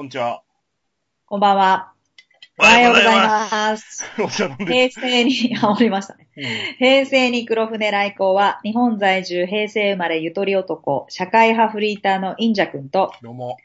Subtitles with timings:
[0.00, 0.42] こんにちは。
[1.26, 1.92] こんばんは。
[2.58, 4.02] おおはようございます。
[4.16, 6.26] 平成に、あ、りましたね。
[6.38, 6.44] うん
[6.78, 13.58] 平成に黒船来航は、日本在住平成生まれゆとり男、社会派フリーターのインジャ君と、どうも。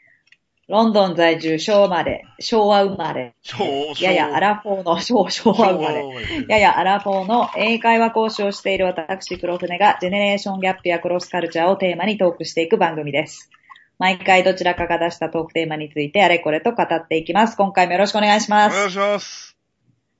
[0.68, 6.04] ロンドン在住昭和生まれ、昭和生まれ、昭ややアラフォーの昭昭和生まれ、
[6.50, 13.50] ややアラフォーの英会話講師をしている私黒船が、ジェネレーションギャップやクロスカルチャーをテーマにトークしていく番組です。
[13.98, 17.56] 毎回どちらかが出したトークテーマについてあれこれと語っていきます。
[17.56, 18.74] 今回もよろしくお願いします。
[18.74, 19.56] お願いします。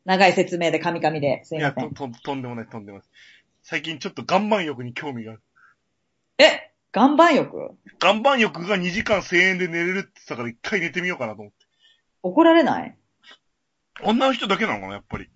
[0.04, 1.92] 長い説明でカミカミですいいや、ません。
[1.92, 3.06] と、と、とんでもない、とんでもない。
[3.62, 5.42] 最近ちょっと岩盤浴に興味がある。
[6.38, 6.70] え？
[6.94, 7.72] 岩盤浴？
[8.02, 11.58] 岩盤浴が2時間1000円で寝れるって言ったから一回寝てみようかなと思って。
[12.22, 12.96] 怒られない？
[14.02, 15.28] 女の人だけなのかな、やっぱり。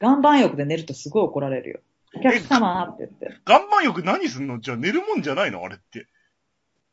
[0.00, 1.80] 岩盤浴で寝るとすごい怒られるよ。
[2.14, 3.40] お客様って言って。
[3.48, 4.60] 岩盤浴何すんの？
[4.60, 5.64] じゃあ寝るもんじゃないの？
[5.64, 6.06] あれって。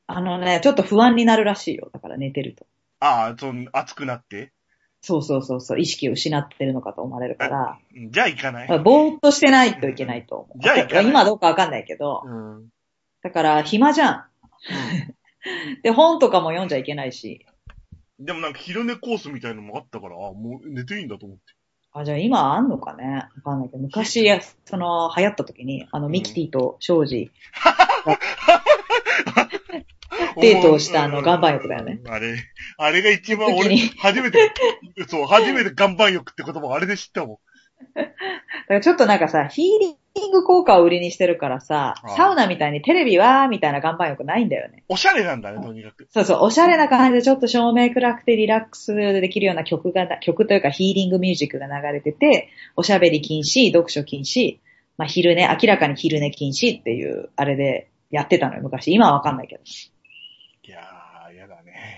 [0.08, 1.90] あのね、ちょっと不安になるらしいよ。
[1.94, 2.66] だから寝てると。
[3.00, 4.52] ああ、その、熱くなって？
[5.02, 8.80] そうそうそうそう、意識を失ってるのかと思われるから、うんじゃあ行かない？
[8.80, 10.60] ぼーっとしてないといけないと思う。
[10.60, 12.70] じゃあ行かない今どうかわかんないけど、うん。
[13.22, 14.26] だから暇じゃん。
[15.84, 17.46] で、本とかも読んじゃいけないし。
[18.20, 21.44] でもなんか昼寝コースみたいのもあったから、あもう寝ていいんだと思って。
[21.94, 23.28] あ、じゃあ今あんのかね？
[23.36, 24.28] わかんないけど、昔、
[24.66, 27.30] その、流行った時に、あの、ミキティと庄司、
[30.42, 32.00] デートをしたあの岩盤浴だよね。
[32.08, 32.36] あれ、
[32.78, 34.52] あれが一番俺初めて、
[35.08, 37.38] そう、初めて岩盤浴って言葉をあれで知ったもん。
[37.96, 38.12] だか
[38.70, 39.80] らちょっとなんかさ、ヒー
[40.16, 44.84] リング効果を売りにしてるからさサウナみたいにテレビはみたいな岩盤浴ないんだよね。
[44.90, 46.08] おしゃれなんだね、とにかく。
[46.12, 54.60] そうそう、おしゃれな感じでちょっと照明暗くてリラックスできるような曲がな、曲というかヒーリングミュージックが流れてて、おしゃべり禁止、読書禁止、
[54.98, 58.92] まあ昼寝、明らかに昼寝禁止っていう、あれでやってたのよ、昔。
[58.94, 59.64] 今はわかんないけど。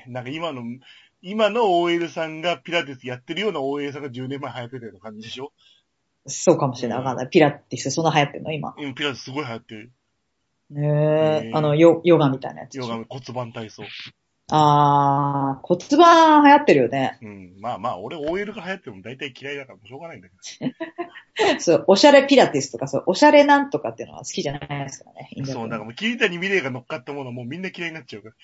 [0.10, 0.64] なんか今の、
[1.22, 5.52] 今の OL さんがピラティスやってるような OL さんが10年前流行ってたような感じでしょ？
[6.26, 6.98] そうかもしれない。
[7.00, 7.30] わかんない。
[7.30, 8.52] ピラティス、そんな流行ってんの？
[8.52, 8.76] 今。
[8.78, 9.92] 今ピラティスすごい流行ってる。
[10.72, 10.88] ね
[11.48, 12.78] え、あの、ヨヨガみたいなやつ。
[12.78, 13.84] ヨガの骨盤体操。
[14.52, 17.18] あー、骨盤流行ってるよね。
[17.22, 17.54] うん。
[17.60, 20.36] まあまあ、俺 OL が流行っても大体嫌いだからしょうがないんだけ
[21.46, 21.60] ど。
[21.60, 25.30] そう、おしゃれピラティスとか、そう、おしゃれなんとかっていうのは好きじゃないですからね。
[25.34, 28.36] いいんだけどそう、なんかもう、桐谷美玲が乗っかったものはもうみんな嫌いになっちゃうから。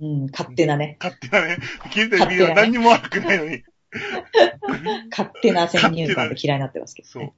[0.00, 0.96] うん、勝手なね。
[1.00, 1.58] 勝手なね。
[1.90, 3.62] 桐谷美玲は何にも悪くないのに。
[5.10, 7.32] 勝手な先入観で嫌いになってますけど、そうね。。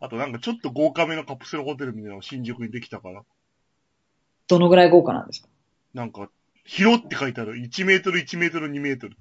[0.00, 3.22] あとなんかちょっと豪華めのカプセルホテルみたいなのが新宿にできたから。
[4.48, 5.48] どのぐらい豪華なんですか？
[5.94, 6.28] なんか、
[6.64, 7.54] 広って書いてある。
[7.56, 9.16] 1メートル、1メートル、2メートル。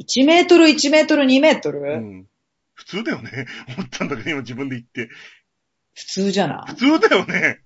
[0.00, 2.26] ?1 メートル、1メートル、2メートル、うん。
[2.74, 3.46] 普通だよね。
[3.76, 5.08] 思ったんだけど、今自分で言って。
[5.94, 7.60] 普通じゃな普通だよね。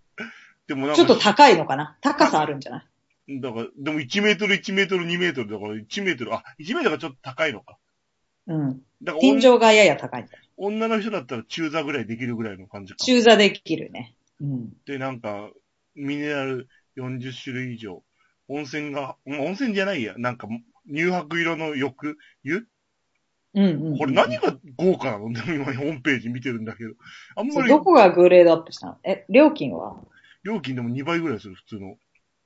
[0.67, 0.97] でもなんい。
[0.97, 1.97] か、ちょっと高いのかな？
[2.01, 2.89] 高さあるんじゃな
[3.29, 3.41] い？
[3.41, 7.79] だから、でも1メートル、1メートル、2メートルだから1メートル、あ、1メートルがちょっと高いのか。
[8.47, 8.83] うん。
[9.03, 10.39] だから天井がやや高いんだ。
[10.57, 13.05] 女の人だったら中座ぐらいできるぐらいの感じか。
[13.05, 14.15] 中座できるね。
[14.41, 14.73] うん。
[14.87, 15.51] で、なんか、
[15.95, 18.03] ミネラル40種類以上。
[18.53, 20.15] 温泉が、うん温泉じゃないや。
[20.17, 20.49] なんか、
[20.87, 22.67] 乳白色の浴湯？
[23.55, 23.99] うんうんうん。
[23.99, 25.33] これ何が豪華なの？
[25.33, 26.95] でも今ホームページ見てるんだけど。
[27.37, 28.99] あんまりどこがグレードアップしたの？
[29.05, 29.97] え、料金は？
[30.45, 31.97] 料金でも2倍ぐらいする、普通の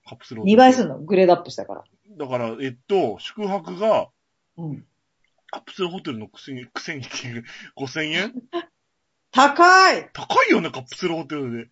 [0.09, 0.99] カプセル ?2 倍するの？
[0.99, 1.84] のグレードアップしたから。
[2.19, 4.09] だから、えっと、宿泊が、
[4.56, 4.84] うん。
[5.50, 7.45] カプセルホテルのくせに、くせにっていう、
[7.78, 8.34] 5000円？
[9.33, 11.69] 高い高いよね、カプセルホテルで。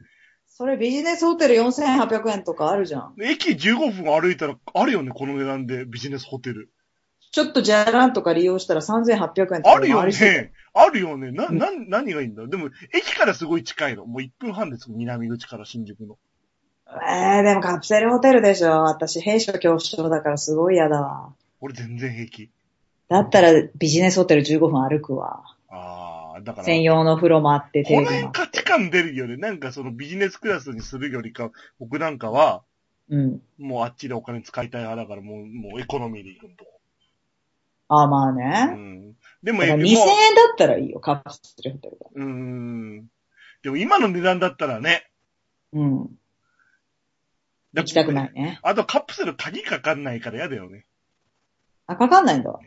[0.57, 3.17] それビジネスホテル4800円とかあるじゃん。
[3.17, 6.71] で駅15分歩いたら、あるよね、この値段で、ビジネスホテル。
[7.33, 10.53] ちょっとじゃらんとか利用したら3800円とかあるよね。
[10.73, 11.33] あるよね。
[11.33, 14.07] な、うんな、何がいいんだでも、駅からすごい近いの。
[14.07, 16.19] もう1分半です、南口から新宿の。
[17.05, 18.85] えー、でもカプセルホテルでしょ。
[18.85, 21.35] 私、兵所恐怖症だからすごい嫌だわ。
[21.61, 22.51] 俺全然平気。
[23.09, 25.43] だったらビジネスホテル15分歩くわ。
[25.69, 28.61] ああ、だから、専用の風呂もあって、テこのレビもあって。
[28.61, 29.37] 辺価値観出るよね。
[29.37, 32.63] なんかそのビジネスクラスにするよりか、僕なんかは、
[33.09, 33.43] うん。
[33.59, 36.65] もうあっちでお金使いたい派だから、もう、もうエコノミーで行くと。
[37.89, 38.65] あ、まあうね。
[38.65, 39.15] ん。
[39.43, 42.07] でも、だからもう2000円だったらいいよ、カプセルホテルが。
[42.15, 43.07] うーん。
[43.63, 45.07] でも今の値段だったらね。
[45.73, 46.07] うん。
[47.73, 48.59] だ行きたくないね。
[48.63, 50.87] あとカプセル鍵かかんないから嫌だよね。
[51.87, 52.59] あ、かかんないんだ。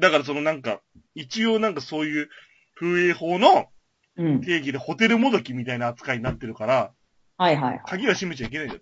[0.00, 0.80] だからそのなんか、
[1.14, 2.28] 一応なんかそういう
[2.74, 3.68] 風営法の
[4.16, 4.40] うん。
[4.40, 6.92] 定義でホテルもどきみたいな扱いになってるから、
[7.38, 7.82] はいはいはい。
[7.86, 8.80] 鍵は閉めちゃいけないんだよ。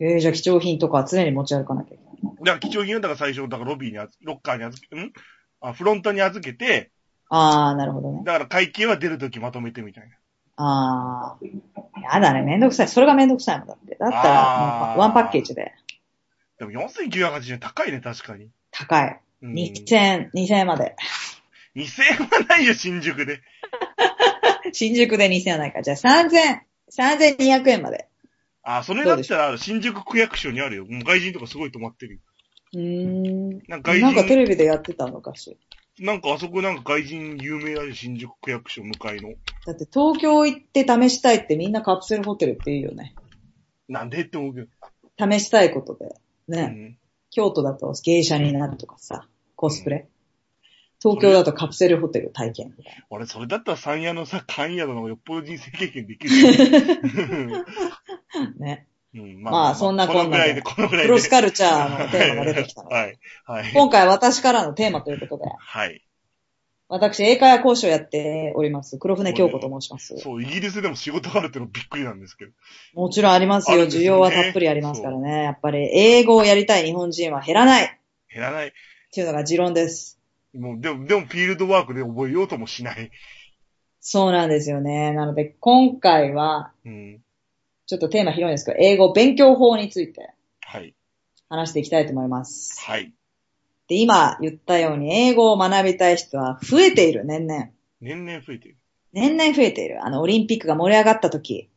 [0.00, 2.36] えー、じゃあ貴重品とかは常に持ち歩かなきゃいけない。
[2.38, 5.12] だから貴重品はだから最初、だからロビーにあず、ロッカーに預け、ん？
[5.60, 6.90] あ、フロントに預けて、
[7.28, 8.22] あー、なるほどね。
[8.24, 10.16] だから会計は出るときまとめてみたいな。
[10.56, 11.46] あー。
[12.02, 12.88] やだね、めんどくさい。
[12.88, 13.96] それがめんどくさいもんだって。
[13.98, 15.72] だったら、ワンパッケージで。
[16.58, 18.48] でも4980円高いね、確かに。
[18.70, 19.20] 高い。
[19.42, 20.94] うん2000、2000円まで。
[21.76, 23.40] 2000円はないよ、新宿で。
[24.72, 25.82] 新宿で2000円はないから。
[25.82, 26.60] じゃあ3000、
[26.90, 28.08] 3200円まで。
[28.62, 30.86] あ、それだったら、新宿区役所にあるよ。
[30.86, 32.20] もう外人とかすごい止まってるよ。
[32.74, 33.62] うーん。
[33.68, 35.58] なんか外なんかテ人、レビでやってたのかし
[35.98, 39.30] なんかあそこなんか外人有名だよ、新宿区役所向かいの。
[39.66, 43.14] だって東京行って試したいってみんなカプセルホテルって言うよね。
[43.88, 44.68] なんでって思うけど。
[45.32, 46.14] 試したいことで。
[46.48, 46.62] うね。
[46.64, 46.98] ん。
[47.30, 49.26] 京都だと芸者になるとかさ、
[49.56, 50.08] コスプレ。
[51.02, 56.30] 東京だとカプセルホテル体験みたい俺、それだったら山屋のさ、関屋のよっぽど人生経験できる。
[58.58, 58.86] ね。
[59.14, 61.08] うん、まあそんなこんなでこのぐらいで。
[61.08, 62.94] クロスカルチャーのテーマが出てきたので。
[62.94, 63.18] はい。
[63.44, 63.72] はい。
[63.74, 66.04] 今回私からのテーマということで、はい。
[66.88, 70.16] 私、英会話講師をやっております、黒船京子と申します。
[70.18, 72.52] そう、イギリスでも仕事があるってのびっくりなんですけど。
[72.94, 73.90] もちろんありますよ。
[73.90, 75.44] すよね需要はたっぷりありますからね。
[75.44, 77.88] やっぱり、英語をやりたい日本人は減らないっ
[78.32, 78.72] 減らない。
[79.10, 80.21] ていうのが持論です。
[80.54, 83.10] もう、でも、でも、フィールドワークで覚えようともしない。
[84.00, 85.12] そうなんですよね。
[85.12, 87.22] なので、今回は、うん。
[87.86, 90.94] ちょっとテーマ広いんですけど、英語勉強法についてはい。
[91.48, 92.80] 話していきたいと思います。
[92.80, 93.12] はい。
[93.88, 97.70] で、今言ったように、英語を学びたい人は増えている、年々。
[98.00, 98.76] 年々増えてる。
[99.12, 100.04] 年々増えている。
[100.04, 101.68] あの、オリンピックが盛り上がった時、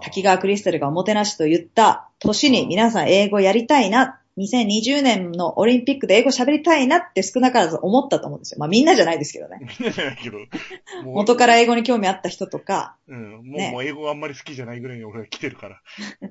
[0.00, 8.58] 滝川クリスタルがおもてなしと言った年に皆さん英語やりたいな、2020年のオリンピックで英語喋りたいなって少なからず思ったと思うんですよ。
[8.58, 9.60] まあみんなじゃないですけどね。
[9.78, 10.38] みんなじゃないけど。
[11.04, 13.30] 元から英語に興味あった人とか、うん。
[13.30, 15.80] もう、ねもう英語あんまり好きじゃないぐらいに俺は来てるから。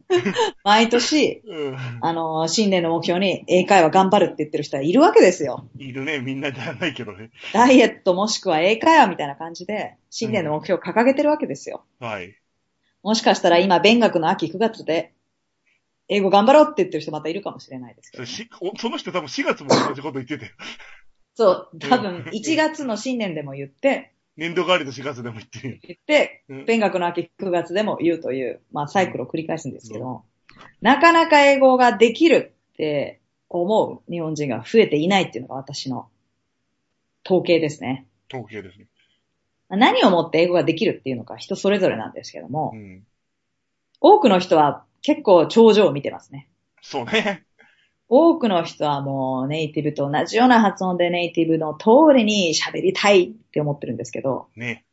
[0.65, 1.77] 毎年、うん。
[2.01, 5.65] あの、新年の目標に英会話頑張るって言ってる人はいるわけですよ。
[5.77, 6.19] いるね。
[6.19, 7.31] みんなじゃないけどね。
[7.53, 11.85] ダイエットもしくは英会話みたいな感じで、新年の目標を掲げてるわけですよ。
[11.99, 12.35] はい。
[13.01, 15.13] もしかしたら今、勉学の秋9月で、
[16.13, 20.51] 英語頑張ろうって言ってる人またいるかもしれないですけど、それしおその人多分4月も同じこと言ってたよ。
[21.35, 25.79] そう、多分1月の新年でも言って、年度代わりの4月でも言って。
[25.81, 30.23] 言って、うん勉学の秋9月でも言うという、まあサイクルを繰り返すんですけど、
[30.81, 33.19] なかなか英語ができるって
[33.49, 36.09] 思う日本人が増えていないっていうのが私の
[37.25, 38.05] 統計ですね。
[38.31, 38.87] 統計ですね。
[39.69, 43.03] 何をもって英語ができるっていうのか人それぞれなんですけどもう、ん。
[44.01, 46.49] 多くの人は結構頂上を見てますね。
[46.81, 47.43] そうね。
[48.09, 54.85] 多くの人はもうネイティブと同じような発音でネイティブの通りに喋りたいって思ってるんですけど、ね。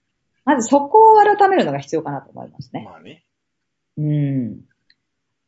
[0.44, 2.84] まずそこを改めるのが必要かなと思いますね。
[2.84, 3.24] まあね。
[3.98, 4.52] うん。
[4.52, 4.56] っ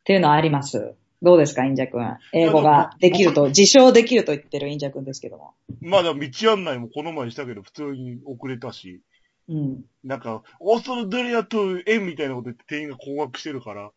[0.04, 0.94] ていうのはあります。
[1.22, 2.16] どうですか、インジャ君。
[2.32, 5.54] 英語ができると、自称できると言ってるインジャ君ですけども。
[5.80, 9.00] まあでも道案内もこの前したけど、普通に遅れたし、
[9.48, 9.84] うん。
[10.04, 13.92] なんか、オーストラリアと円みたいなこと言って店員が困惑してるから、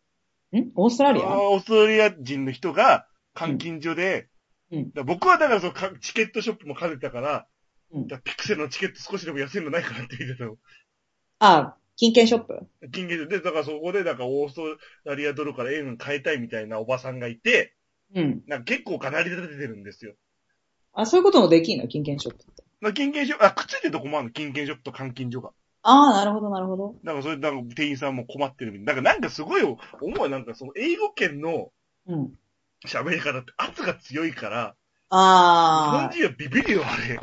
[0.52, 0.70] ん？
[0.74, 1.40] オーストラリア？
[1.40, 3.06] オーストラリア人の人が
[3.38, 4.28] 監禁所で、
[4.70, 7.46] うん僕はだからそのかチケットショップも兼ねたから、
[7.92, 10.56] うんだピクセルのチケット少しでも安いのないかなって言ってたの。
[11.38, 12.66] あ、金券ショップ？
[12.90, 14.62] 金券所で、だからそこで、だからオースト
[15.04, 17.74] ラリアドルから円変えたいみたいなおばさんがいて、
[18.14, 18.42] うん。
[18.46, 20.14] なんか結構かなり立ててるんですよ。
[20.92, 21.88] あ、そういうこともできんの？
[21.88, 22.64] 金券ショップって。
[22.80, 25.52] まあ、金券所、あ、くっついてるとこもあるの金券ショップと監禁所が。
[25.88, 26.96] ああ、なるほど、なるほど。
[27.04, 28.92] なんかそれ、なんか店員さんも困ってるみたいな。
[28.94, 29.78] だからなんかすごい思
[30.24, 31.70] う、なんかその英語圏の
[32.08, 32.32] うん。
[32.86, 34.74] 喋り方って圧が強いから、日
[35.10, 37.18] ああ、本人はビビるよ、あれ。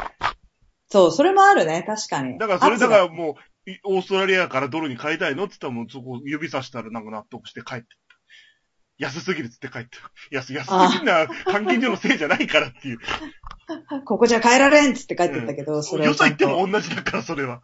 [0.89, 2.38] そう、それもあるね、確かに。
[2.38, 8.15] だからそれだからもう、いオーストラリアからドルに変えたいのって言ったらもうそこ指さしたらなんか納得して帰ってった。
[8.98, 9.98] 安すぎるっつって帰って。
[10.32, 13.00] 安、安すぎるな、監禁所のせいじゃないからっていう。
[14.05, 17.62] ここじゃ帰られんっつって帰ってったけど、それをよそ行っても同じだから、それは。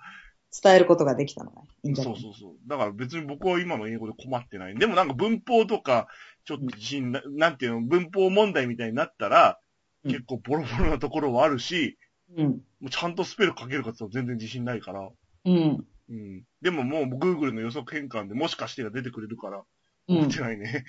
[0.63, 2.13] 伝えることができたのがいいんじゃない？
[2.15, 2.53] そうそうそう。
[2.68, 4.75] だから別に僕は今の英語で困ってない。
[4.75, 6.08] でもなんか文法とか、
[6.46, 9.60] ちょっと自信な、なんていうの、文法問題みたいになったら、
[10.03, 11.98] うん結構ボロボロなところはあるし、
[12.38, 12.48] うん。
[12.48, 15.10] もうちゃんとスペル書けるかって言ったら全然自信ないから。
[15.46, 15.86] うん。
[16.10, 16.44] うん。
[16.62, 19.63] でももう Google の予測変換でもしかしてが出てくれるから、
[20.08, 20.39] うん思って。
[20.39, 20.86] ないね。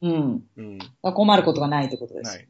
[0.00, 0.42] うん。
[0.56, 0.78] うん。
[1.02, 2.46] 困ることがないってことですよね。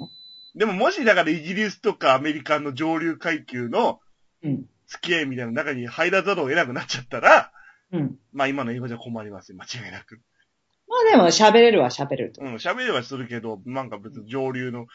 [0.55, 4.01] でももしだからイギリスとかアメリカの上流階級の
[4.43, 4.67] うん。
[4.87, 7.53] 付き合いみたいな中に入らざるを得なくなっちゃったら、
[7.93, 8.19] うん。
[8.33, 9.59] まあ今の英語じゃ困りますよ。
[9.59, 10.21] 間違いなく。
[10.89, 12.43] まあでも喋れるは喋れると。
[12.43, 14.87] うん、喋れはするけど、なんか別に上流の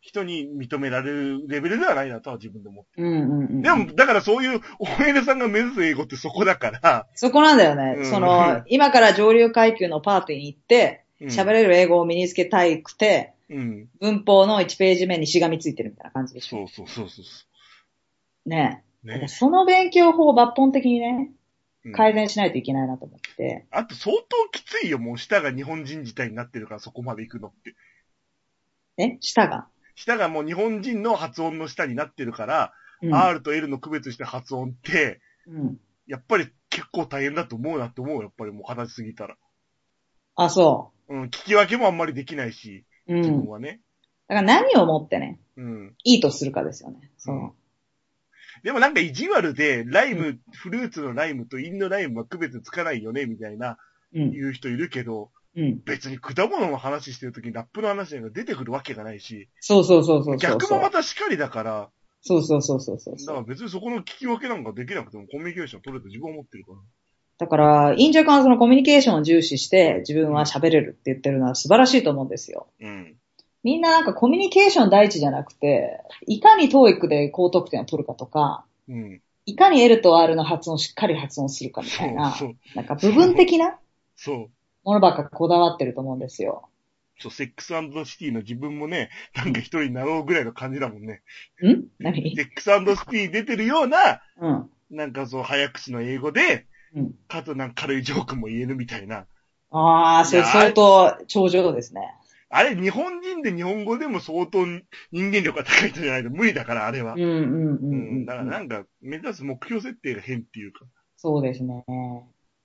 [0.00, 3.62] 人に認められるレベルではないなとは自分で思ってうんうんうん。
[3.62, 3.62] る。
[3.62, 7.94] でも、だからそういう、お稲さんが目指す英語ってそこだから、そこなんだよね。
[7.98, 13.88] うんその、今から上流階級のパーティーに行って、うん喋れる英語を身につけたいくて、うん。
[14.00, 16.68] 文法の1ページ目にしがみついてるみたいな感じでしょ。
[16.68, 17.44] そうそうそうそ
[18.46, 18.87] ねう。
[19.04, 19.28] ね。
[19.28, 21.38] その勉強法を抜本的にね、うん
[21.92, 23.66] 改善しないといけないなと思って。
[23.70, 27.74] あと相当きついよ、もう舌が日本人自体になってるからそこまで行くのって。
[28.98, 29.16] え？
[29.20, 29.68] 舌が？
[29.94, 33.14] 下がもう日本人の発音の下になってるから、うん。
[33.14, 35.80] R と L の区別して発音って、うん。
[36.06, 38.22] やっぱり結構大変だと思うなって思うよ。
[38.22, 39.36] やっぱりもう形すぎたら。
[40.34, 43.14] あ、そうん、聞き分けもあんまりできないし、う。
[43.14, 43.48] う自分ん。
[43.48, 43.80] はね。
[44.26, 45.94] だから何をもってね、うん。
[46.04, 47.10] いいとするかですよね。
[47.16, 47.54] その、
[48.62, 53.78] でもなんか意地悪で、ライム、フルーツのライムとインのライムは区別つかないよね、みたいな
[54.14, 54.32] うん。
[54.32, 55.80] 言う人いるけど、うん。
[55.84, 60.36] 別に果物の話してるときにラップの話なんか出てくるわけがないし、そうそうそうそうそう。
[60.36, 66.78] 逆もまたしかりだから、そうそうそうそうそうだから別にそこの聞き分けなんかできなくてもコミュニケーション取れると自分は思ってるから。
[67.38, 72.66] だから、インジャカはそのコミュニケーションを重視して自分は喋れるって言ってるのは素晴らしいと思うんですよ。
[72.80, 73.16] うん。
[73.64, 79.20] みんななんかコミュニケーション第一じゃなくて、いかに TOEIC で高得点を取るかとか、うん。
[79.46, 82.56] いかに L と R の発音をしっかり発音するかみそうたいな、そう。
[82.74, 83.78] なんか部分的な
[84.16, 84.50] そう。
[84.84, 86.68] ものばっかこだわってると思うんですよ。
[87.18, 87.74] そう、セックス
[88.04, 91.22] シティの自分もね、なんか一人になろうぐらいの感じだもんね。
[91.62, 91.88] ん？
[91.98, 92.36] 何？
[92.36, 94.70] セックスシティ出てるような、うん。
[94.90, 97.14] なんかそう、早口の英語で、うん。
[97.26, 99.26] かつなんか軽いジョークも言えるみたいな。
[99.70, 102.14] ああ、それ相当頂上ですね。
[102.50, 107.20] あれ、日本人で日本語でも相当人間力が高い人じゃないと無理だから、あれはうん。
[107.20, 108.26] うんうん。
[108.26, 110.86] だからなんか、目指す目標設定が変っていうか。
[111.16, 111.84] そうですね。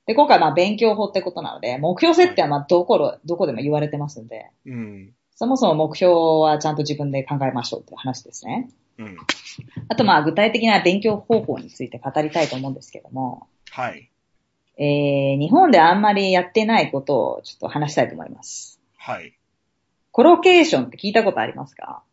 [0.05, 5.13] で、今回まあ勉強法ってことなので、目標設定はまあどころ、どこでも言われてますんで、うん。
[5.35, 8.69] そもそも目標はちゃんと自分で考えましょうっていう話ですね。
[8.99, 9.17] うん。
[9.89, 14.09] あとまあ具体的な勉強方法について語りたいと思うんですけども、はい。
[14.77, 18.79] えー、日本であんまりやってないことをちょっと話したいと思います。
[18.97, 19.37] はい。
[20.13, 22.03] コロケーションって聞いたことありますか？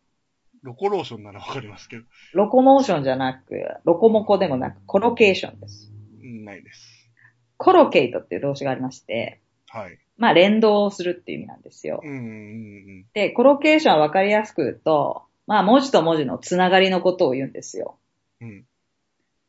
[0.63, 2.03] ロコローションならわかりますけど、
[2.33, 5.93] ロコモーションじゃなく、ロコモコでもなく、コロケーションです。
[6.19, 7.11] うんないです。
[7.57, 9.99] コロケイトっていう動詞がありまして、はい。
[10.17, 12.07] まあ連動するっていう意味なんですよう。
[12.07, 17.99] ん、うん、で、コロケーションはわかりやすく言うと、まあ文字と文字のつながりのことを言うんですよ。
[18.41, 18.49] うん。
[18.49, 18.65] うん。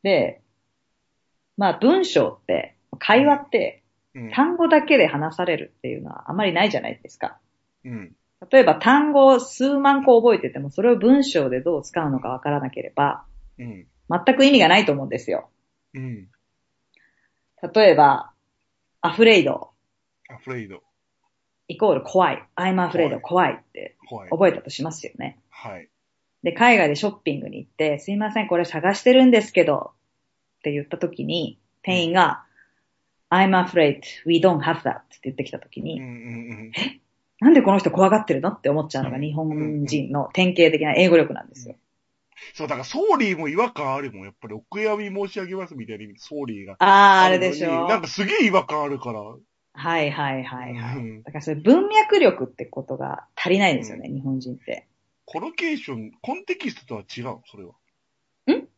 [0.02, 0.42] で、
[1.56, 3.82] まあ文章って、会話って
[4.14, 4.30] うん。
[4.30, 7.38] 単語だけで話されるっていうのはあまりないじゃないですか。
[7.86, 8.12] うん。
[8.50, 13.24] 例えば単語を数万個覚えててもそれを文章でどう使うのかわからなければ
[13.58, 13.86] うん。
[14.08, 15.48] 全く意味がないと思うんですよ。
[15.94, 16.28] うん。
[17.74, 18.32] 例えば、
[19.00, 19.70] アフレイド
[20.28, 20.82] アフレイド。
[21.68, 22.42] イコール怖い。
[22.56, 23.96] I'm afraid 怖いって。
[24.30, 25.38] 覚えたとしますよね。
[25.48, 25.88] はい。
[26.42, 29.92] で、海外でショッピングに行って、すいません、これ探してるんですけど、
[30.58, 32.44] って言った時に、店員が、
[33.30, 36.14] I'm afraid we don't have that って言ってきた時に、うんうんう
[36.64, 36.72] ん。
[37.42, 41.74] なんでこの人怖がってるのって思っちゃうのが日本人の典型的な英語力なんですよ。
[42.54, 44.24] そう、だから、ソーリーも違和感あるもん。
[44.24, 46.76] やっぱり、お悔やみ申し上げますみたいな意味、ソーリーが。
[46.78, 47.88] あー、あれでしょ。
[47.88, 49.20] なんかすげえ違和感あるから。
[49.20, 50.96] はいはいはいはい。
[50.98, 54.86] うんだからそれ文脈力ってことが足りないんですよね、日本人って。
[55.24, 57.72] コロケーション、コンテキストとは違うそれは。
[58.52, 58.68] ん？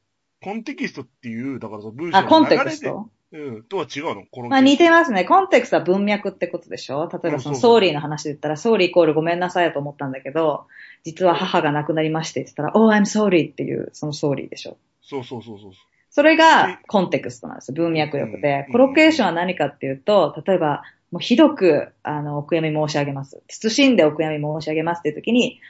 [0.41, 3.11] コンテキストっていう、だからその文章あ、のコンテ流れで、クスト？
[3.33, 4.15] うん、とは違うの？
[4.15, 4.51] コロケーション。
[4.51, 5.25] まあ似てますね。
[5.25, 7.09] コンテクストは文脈ってことでしょ？
[7.11, 10.67] 例えばその sorry の話で言ったら、 sorry イコールごめんなさいと思ったんだけど、
[11.03, 14.77] 実は母が亡くなりましてって言ったら、Oh, I'm sorry っていう、その sorry でしょ？
[15.03, 15.73] そうそうそうそう。
[16.11, 17.75] それがコンテクストなんですよ。
[17.75, 18.71] 文脈力でう。
[18.71, 23.43] んコロケーションは何かっていうと、例えば、もうひどく、あの、お悔やみ申し上げます。
[23.49, 25.61] 慎んでお悔やみ申し上げますっていう時に、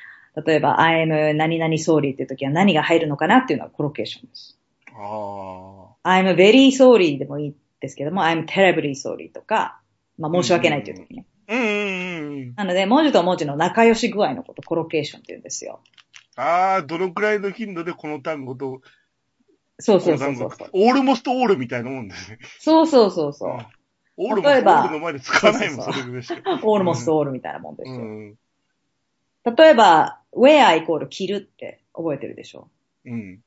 [0.45, 4.59] 例えば、I'm 何々 sorry っていう時は何が入るのかなっていうのはコロケーションです。
[4.97, 9.81] あ I'm very sorry でもいいですけども、I'm terribly sorry とか、
[10.19, 11.27] まあ申し訳ないっていう時ね。
[11.49, 11.55] あ。
[11.55, 12.55] うんうんうんうん。
[12.55, 15.81] なので、文字と文字の仲良し具合のこと、コロケーションって言うんですよ。
[16.37, 18.81] ああ、どのくらいの頻度でこの単語と、
[19.81, 22.39] そうそうそうそうそう。、オールモストオールみたいなもんですね。
[22.59, 23.59] そうそうそうそう。
[24.17, 26.41] オールモストオールの前で使わないもん、そそうれぐらいしか。
[26.63, 27.97] almost all みたいなもんですよ。
[27.97, 28.39] うん。
[29.57, 32.69] 例えば、wear イコール着るって覚えてるでしょ？
[33.05, 33.44] うん。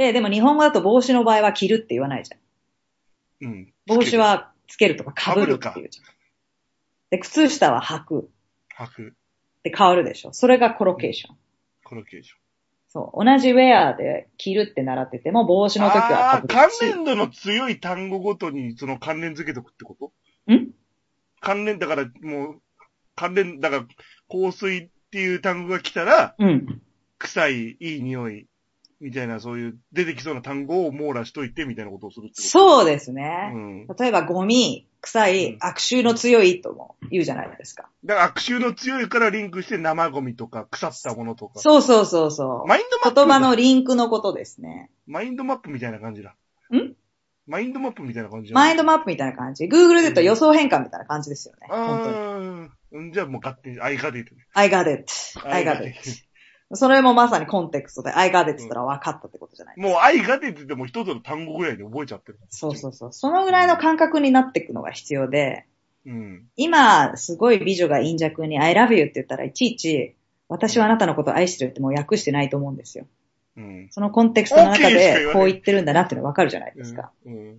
[0.00, 3.48] で、でも日本語だと帽子の場合は着るって言わないじゃん。
[3.48, 3.72] うん。
[3.86, 6.06] 帽子はつけるとか被るっていうじゃん。
[7.10, 8.30] で、靴下は履く
[8.78, 9.08] 履く。
[9.08, 10.32] って変わるでしょ。
[10.32, 11.36] それがコロケーション。
[11.84, 12.38] コロケーション。
[12.88, 13.22] そう。
[13.22, 16.94] 同じウェアで着るって習ってても、帽子の時はあ関被るし。
[16.94, 20.12] 連度の強い単語ごとにその関連付けとくってこと？
[20.50, 20.70] ん？
[21.40, 22.62] 関連、だからもう、
[23.16, 23.82] 関連、だから、
[24.30, 26.80] 香水っていう単語が来たら、うん。
[27.18, 28.46] 臭い、いい匂い、
[29.00, 33.50] みたいな、そういう出てきそうな単語を網羅しといて、みたいなことをするってことそうですね。
[33.54, 33.86] うん。
[33.98, 37.88] 例えば、ゴミ、臭うんい、悪臭の強いとも言うじゃないですか。
[38.04, 41.58] だから悪臭の強いからリンクして生ゴミとか腐ったものとか。
[41.60, 42.68] そうそうそうそう。
[42.68, 44.90] マインドマップ言葉のリンクのことですね。
[45.06, 46.36] マインドマップみたいな感じだ。
[46.70, 46.94] ん？
[47.46, 51.66] マインドマップみたいな感じだマインドマップみたいな感じ？Google で言うと予想変換みたいな感じですよね。
[51.68, 53.12] 本当に。
[53.12, 54.32] じゃあもう勝手に、I got it.
[54.52, 55.10] I got it.
[55.44, 55.96] I got I got it.
[56.72, 62.38] それもまさにコンテクストで、got it って言ったら分かったってことじゃない、もう愛が出てても一つの単語ぐらいで覚えちゃってる。
[62.48, 63.12] そうそうそう。
[63.12, 65.66] そのぐらいの感覚になっていくのが必要で、
[66.06, 66.46] うん。
[66.56, 70.14] 今、すごい美女が陰弱に I love you って言ったらいちいち、
[70.48, 73.06] 私はあなたのことを愛してるってもう訳してないと思うんですよ。
[73.56, 73.88] うん。
[73.90, 77.10] そのコンテクストの中でこう言ってるんだなっていうのが分かるじゃないですか。
[77.26, 77.34] うん。
[77.34, 77.58] うん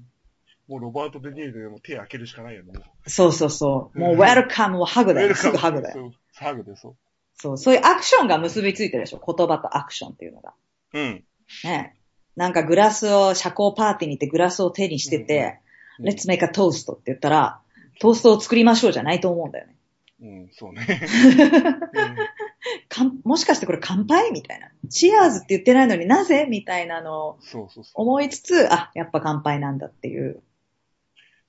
[0.67, 2.71] もうロバート・デ・ニールでも手開けるしかないよね。
[3.05, 3.99] そうそうそう。
[3.99, 5.27] もううん welcome もハグだよ。
[5.27, 6.13] ウェルカムすぐハグだよ。
[6.33, 6.95] ハグでそう。
[7.41, 9.21] そう、そういうアクションが結びついてるでしょ。
[9.25, 10.53] 言葉とアクションっていうのが。
[10.93, 11.23] うん。
[11.63, 11.95] ね。
[12.35, 15.59] なんかグラスを、社交パーティーに行ってグラスを手にしてて、
[15.99, 17.59] うん Let's make a toast って言ったら、
[17.99, 19.75] トーストを作りましょうじゃないと思うんだよね。
[20.21, 20.81] うん、そうね。
[22.89, 24.69] かんもしかしてこれ乾杯みたいな。
[24.89, 27.93] チアーズって言ってないのになぜみたいなのをそうそうそう。
[27.95, 30.41] 思いつつ、あ、やっぱ乾杯なんだっていう。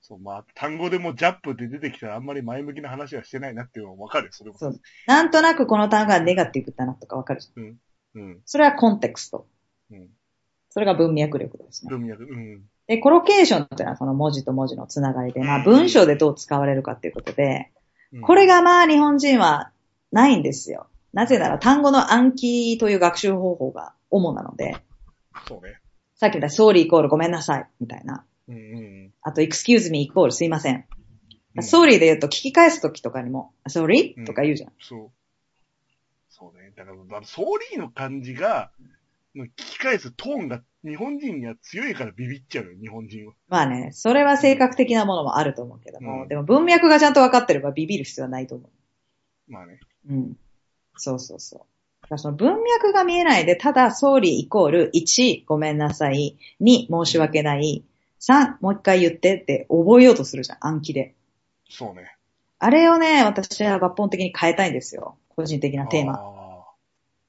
[0.03, 4.57] そう、まあ、単語でもジャップって出てきたらあんまり前向きな話はしてないなっていうのはわかるよ、それも。
[4.57, 7.77] そうなんとなくこの単語はネガティブだなとかわかるじゃん。
[8.15, 8.41] うん。
[8.45, 9.47] それはコンテクスト。
[9.91, 10.09] うん。
[10.69, 11.89] それが文脈力ですね。
[11.89, 12.63] 文脈、うん。
[12.87, 17.71] で、コロケーションっていうのはその文字と文字のつながりで、まあ文章でどう使われるかっていうことで、
[18.11, 19.71] うんこれ、がまあ日本人は
[20.11, 20.87] ないんですよ。
[21.13, 24.75] なぜなら単語の暗記という学習方法が主なので、
[25.47, 25.79] そうね。
[26.15, 28.25] さっき言った sorry イコールごめんなさいみたいな。
[28.47, 30.85] うんうんあと excuse me イコールすいません。
[31.55, 31.63] うん。
[31.63, 34.13] sorry で言うと聞き返すときとかにも、sorry?
[34.17, 34.71] うんとか言うじゃん。
[34.79, 35.11] そう。
[36.29, 36.73] そうね。
[36.75, 38.71] だから、まあソーリーの感じが、
[39.35, 43.33] 聞き返すトーンが日本人には強いからビビっちゃうよ、日本人は。
[43.47, 48.69] まあね、それは性格的なものもあると思うけども、うんでも文脈がちゃんと分かってればビビる必要はないと思
[49.47, 49.79] まあね。
[50.09, 50.13] う。
[50.13, 50.37] うん。
[50.95, 51.59] そうそうそう。
[52.01, 57.83] だからその文脈が見えないで、ただ、総理イコール、1、ごめんなさい、2、申し訳ない、
[58.27, 61.13] 3、もう一回言ってって覚えようとするじゃん、暗記で。
[61.69, 62.15] そうね。
[62.59, 65.17] あれをね、私は抜本的に変えたいんですよ。
[65.35, 66.13] 個人的なテーマ。
[66.13, 66.43] あ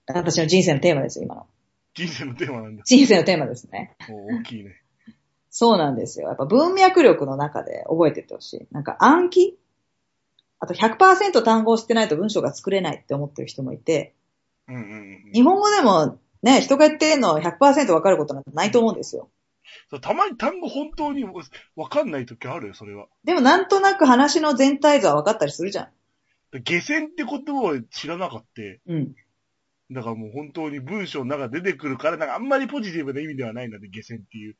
[0.07, 1.47] 私の人生のテーマですよ、今の。
[1.95, 2.83] 人生のテーマなんだ。
[2.85, 3.97] 人生のテーマですね。
[4.09, 4.83] 大きいね。
[5.51, 6.29] そうなんですよ。
[6.29, 8.67] やっぱ文脈力の中で覚えていってほしい。
[8.73, 9.57] なんか暗記？
[10.61, 14.15] あと100%単語を知ってないと文章が作れないって思ってる人もいて、
[14.69, 14.85] うんうんう
[15.31, 15.33] ん。
[15.33, 19.29] 日本語でもね、人が言ってるの100%わかることなんてないと思うんですよ。
[19.91, 21.25] そうたまに単語本当に
[21.77, 23.07] わかんない時あるよ、それは。
[23.25, 25.89] でもなんとなく話の全体像は分かったりするじゃん。
[26.63, 28.63] 下船って言葉を知らなかった。
[28.87, 29.15] うん。
[29.91, 34.57] だからもう本当に文章の中出てくるから、なんかあんまりポジティブな意味ではないので、下船っていう。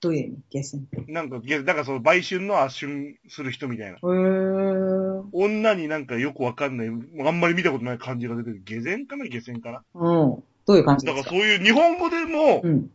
[0.00, 0.38] どういう意味？
[0.50, 1.12] ゲーセンって。
[1.12, 3.96] なんか、げなんかその売春の圧春する人みたいな。
[3.96, 5.24] へー。
[5.32, 8.62] 女になんかよくわかんない、あんまり見たことない感じが出てる。
[8.64, 9.24] 下船かな？
[9.26, 9.82] 下船かな？
[9.94, 10.44] うん。
[10.66, 11.30] どういう感じだですか？
[11.30, 12.90] からそういう日本語でも、うん。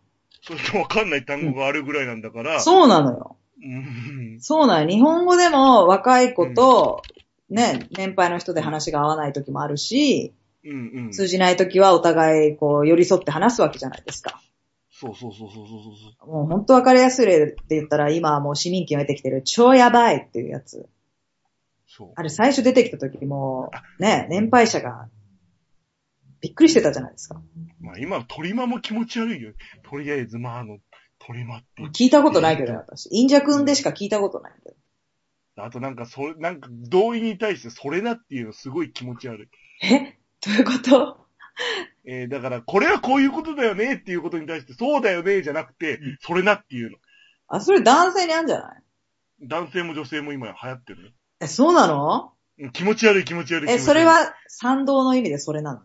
[0.45, 3.37] それとわかんない単語があるぐらいなんだから、そうなのよ。
[3.63, 4.89] うんそうなのよ。
[4.89, 7.01] 日本語でも若い子と、
[7.49, 10.33] ね、年配の人で話が合わない時もあるし、
[10.65, 11.11] うんうん。
[11.11, 14.41] 通じない時はお互いこう寄り添って話すわけじゃないですか。
[14.91, 15.81] そうそうそうそうそう
[16.19, 16.29] そう。
[16.29, 20.89] もう本当わかりやすい例で言ったら今はもう市民権を得てきてる超やばいっていうやつ。
[21.87, 22.11] そう。
[22.15, 25.07] あれ最初出てきた時も、ね、年配者が
[26.43, 27.41] びっくりしてたじゃないですか。
[27.79, 29.53] まあ今の鳥間も気持ち悪いよ。
[29.89, 30.77] とりあえずまああの、
[31.19, 31.83] 鳥間って。
[31.83, 33.07] 聞いたことないけどね、私。
[33.11, 35.63] インジャ君でしか聞いたことないけど。
[35.63, 39.47] あとなんかそれ、なんか同意に対してそれなっていうのすごい気持ち悪い。
[39.87, 40.17] え？
[40.45, 41.25] どういうこと？
[42.05, 46.97] えー、だからこれはこういうことだよねっていうことに対してそうだよねじゃなくて、それなっていうの。
[47.47, 49.47] あ、それ男性にあるんじゃない？
[49.47, 51.13] 男性も女性も今流行ってるね。
[51.39, 52.33] え、そうなの？
[52.59, 53.75] うん気持ち悪い気持ち悪い気持ち悪い。
[53.75, 55.81] え、それは賛同の意味でそれなの？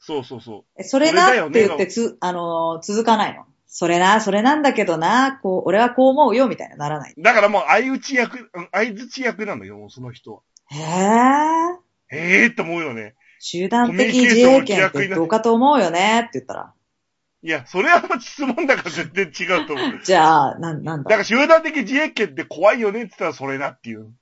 [0.00, 0.80] そうそうそう。
[0.80, 3.44] え、それなって言ってつ、あのー続かないの？
[3.66, 7.14] それな、それなんだけどな、こう、俺はこう思うよ、みたいなならない。
[7.18, 10.40] だからもう相打ち役、うん相打ち役なんだよ、もうその人は。
[10.70, 10.78] へ。
[12.10, 13.14] ええーって思うよね。
[13.40, 16.72] 集団的自衛権ってどうかと思うよねって言ったら。
[17.40, 20.00] いや、それは質問だから全然違うと思う。
[20.02, 21.10] じゃあ、なん、なんだ？
[21.10, 24.12] だから集団的自衛権って怖いよねって言ったらそれなっていう。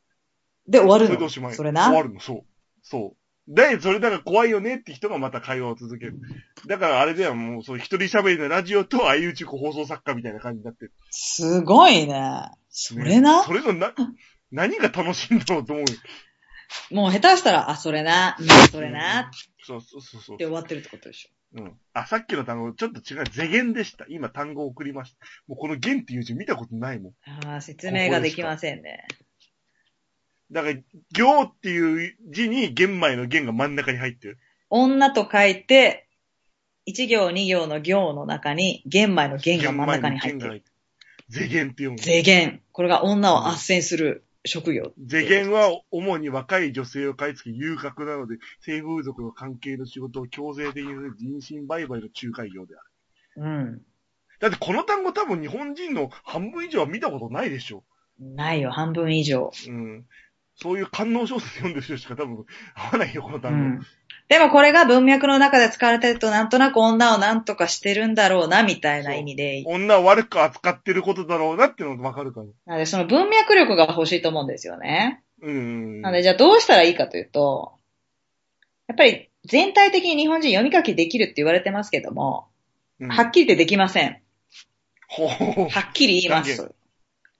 [0.68, 1.06] で終わるの？
[1.08, 1.54] それでおしまい？
[1.54, 1.84] それな？
[1.86, 2.44] 終わるの、そう。
[2.82, 3.16] そう。
[3.48, 6.18] で、それだから怖いよねって人がまた会話を続ける。
[6.66, 10.92] だからあれだよ、もうそう一人喋りのラジオと相打ち放送作家みたいな感じになってる。
[11.10, 12.50] すごいね。
[12.68, 13.94] それな、それのな、
[14.50, 15.96] 何が楽しいんだろうと思うよ。
[16.90, 19.24] もう下手したら、あ、それな、うんそれな、っ
[19.62, 20.44] そうそうそうそうて。
[20.44, 21.62] 終わってるってことでしょ。
[21.62, 21.78] うん。
[21.92, 23.24] あ、さっきの単語、ちょっと違う。
[23.30, 24.06] ゼゲンでした。
[24.08, 25.18] 今単語を送りました。
[25.46, 27.12] もうこの弦っていう字見たことないもん。
[27.46, 29.06] ああ、説明ができませんね。
[30.50, 30.74] だから、
[31.12, 34.38] 行っていう字に玄米の弦が真ん中に入ってる。
[34.70, 36.08] 女と書いて、
[36.84, 40.52] 一行二行の行の中に、玄米の玄が真ん中に入ってる。
[40.54, 40.64] る。
[41.28, 41.98] ゼゲンって読む。
[41.98, 42.60] 税源。
[42.72, 44.92] これが女を斡旋する職業。
[45.08, 53.42] 世間は主に若い女性を買い付け遊郭なので、性風俗の関係の仕事を強制的に人身売買の仲介業である。
[53.42, 53.82] うん。
[54.38, 57.82] だってこの単語多分日本人の半分以上は見たことないでしょ。
[58.18, 59.50] ないよ、半分以上。
[59.68, 60.06] うん。
[60.56, 63.58] そういう官能小説読んでる人しか多分合わないよ、このう単語。
[63.80, 63.86] ん。
[64.28, 69.62] でもこれが文脈の中で使われてると、なんとなく女をなんとかしてるんだろうな、みたいな意味で。
[69.66, 72.46] 女を悪く扱ってることだろうなっていうのがわかるから。
[72.64, 75.22] なので、その文脈力が欲しいと思うんですよね。
[75.42, 76.00] うん。
[76.00, 77.74] なので、じゃあどうしたらいいかというと、
[78.88, 82.48] やっぱり全体的に日本人読み書きできるって言われてますけども、
[82.98, 84.22] うんはっきり言ってできません。
[85.08, 85.28] ほう
[85.68, 86.74] はっきり言いま断す。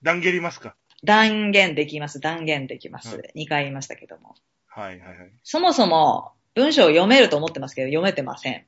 [0.03, 0.75] 断言りますか？
[1.03, 2.19] 断言できます。
[2.19, 3.17] 断言できます。
[3.17, 4.35] は2回言いましたけども。
[4.67, 5.31] はいはいはい。
[5.43, 8.65] そもそも文章を読めると思ってますけど、読めてません。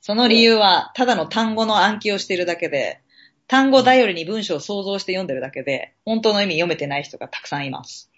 [0.00, 3.00] その理由は、ただの単語の暗記をしているだけで、
[3.46, 8.10] 単語頼りに文章を想像して読んでるだけで、本当の意味読めてない人がたくさんいます。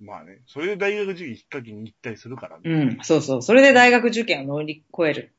[0.00, 0.40] まあね。
[0.46, 2.62] それで大学受験きっかけに行ったりするからね。
[2.64, 3.42] うん、そうそう。
[3.42, 5.32] それで大学受験を乗り越える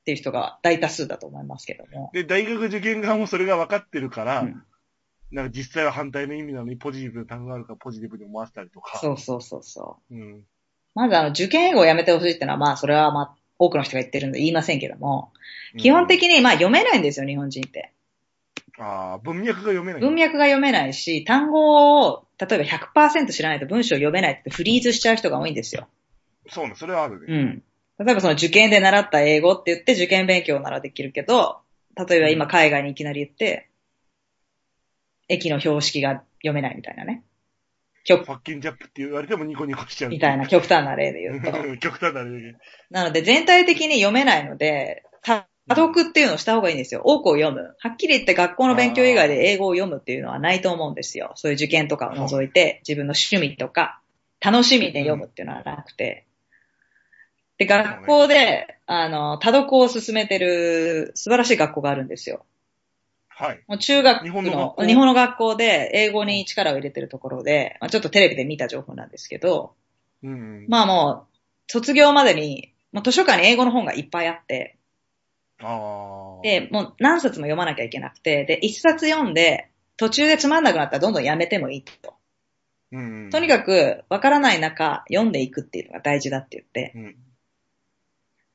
[0.00, 2.10] っていう人が大多数だと思いますけども。
[2.14, 4.62] で、大学受験側もそれが分かってるから、うん
[5.34, 8.98] なんか実際は反対の意味なのにポジティブな単語があるからポジティブに思わせたりとか。
[8.98, 10.14] そうそうそうそう。
[10.14, 10.44] うん。
[10.94, 15.32] まずあの、受験英語をやめてほしいってのは、まあ、それはまあ、多くの人が言ってるんで言いませんけども、
[15.76, 17.92] 基本的にまあ読めないんですよ、日本人って。
[18.78, 20.00] ああ、文脈が読めない。
[20.00, 25.88] 文脈が読めないし、単語を、例えば100%知らないと文章を読めないってフリーズしちゃう人が多いんですよ。
[26.48, 27.26] そうね、それはあるね。
[27.28, 27.62] うん。
[27.98, 31.60] 例えばその受験で習った英語って言って受験勉強ならできるけど、
[31.96, 33.70] 例えば今海外にいきなり言って、
[35.28, 37.24] 駅の標識が読めないみたいなね。
[38.04, 40.10] 極ファッキンジャップって言われてもニコニコしちゃう。
[40.10, 41.52] みたいな極端な例で言うと。
[41.78, 42.56] 極端なね。
[42.90, 47.00] なので全体的に読めないので、多読っていうのをした方がいいんですよ。
[47.04, 47.74] 多くを読む。
[47.78, 51.32] はっきり言って学校の勉強以外で英語を読むっていうのはないと思うんですよ。
[51.36, 54.00] そういう受験とかを除いて、自分の趣味とか、
[54.40, 56.26] 楽しみで読むっていうのはなくて。
[57.56, 62.44] で、学校で、あの、多読を進めてる素晴らしい学校があるんですよ。
[63.36, 63.64] はい。
[63.66, 64.84] もう中学日本の学の、校？
[64.84, 69.74] 日本の学校で英語に力を入れてるところで、まあ、ちょっとテレビで見た情報なんですけど、
[70.22, 70.66] うん。
[70.68, 74.76] まあもう、卒業までに、まあ、図書館に英語の本がいっぱいあって、
[75.60, 76.42] ああ。
[76.42, 82.14] で、もう何冊も読まなきゃいけなくて、で、一冊読んで、途中でつまんなくなったらどんどんやめてもいいと。
[82.92, 83.30] うん。
[83.30, 86.92] とにかく、わからない中、読んでいくっていうのが大事だって言って。
[86.94, 87.16] うん。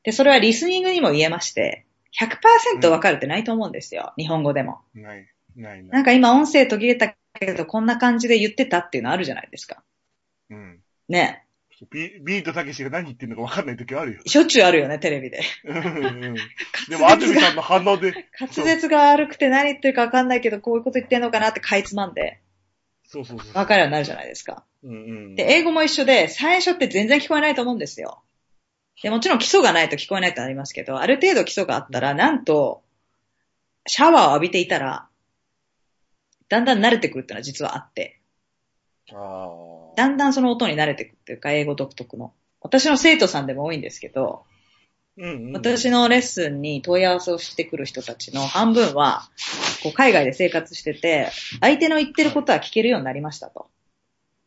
[0.03, 1.85] で、それはリスニングにも言えまして、
[2.17, 4.13] 100%わかるってないと思うんですよ。
[4.17, 4.79] 日本語でも。
[4.93, 5.27] ない。
[5.55, 6.01] ないな。
[6.01, 9.83] んか今音声途切れたけど、こんな感じで言ってたっていうのあるじゃないですか。
[10.49, 10.79] うん。
[11.07, 11.45] ね。
[11.91, 14.21] ビビートたけしが何言ってるのか分かんない時はあるよ。
[14.25, 15.41] しょっちゅうあるよね、テレビで。
[15.63, 15.79] うんう
[16.31, 16.35] ん
[16.89, 22.39] でも、安住さんの反応で、滑舌が悪くて何言ってるかわかんないけど、こういうこと言ってんのかなってかいつまんで、
[23.05, 23.57] そうそうそう。
[23.57, 24.65] わかるようになるじゃないですか。
[24.83, 24.95] うんう
[25.31, 25.35] ん。
[25.35, 28.21] で、英語も一緒で、最初って全然聞こえないと思うんですよ。
[29.01, 32.83] で、もちろん基礎がないと聞こえないってありますけど、ある程度基礎があったら、なんと、
[33.87, 35.07] シャワーを浴びていたら、
[36.49, 38.19] だんだん慣れてくるっていうのは実はあって、
[39.11, 39.49] あ
[39.95, 42.33] だんだんその音に慣れてくるっていうか、英語独特の。
[42.61, 45.53] 私の生徒さんでも多いんですけど、ーうんうん。
[45.53, 49.29] 私のレッスンに問い合わせをしてくる人たちの半分は、
[49.83, 51.29] こう海外で生活してて、
[51.61, 53.69] 相手の言ってることは聞けるようになりましたと。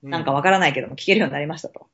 [0.03, 1.87] なんかわからないけども聞けるようになりましたと。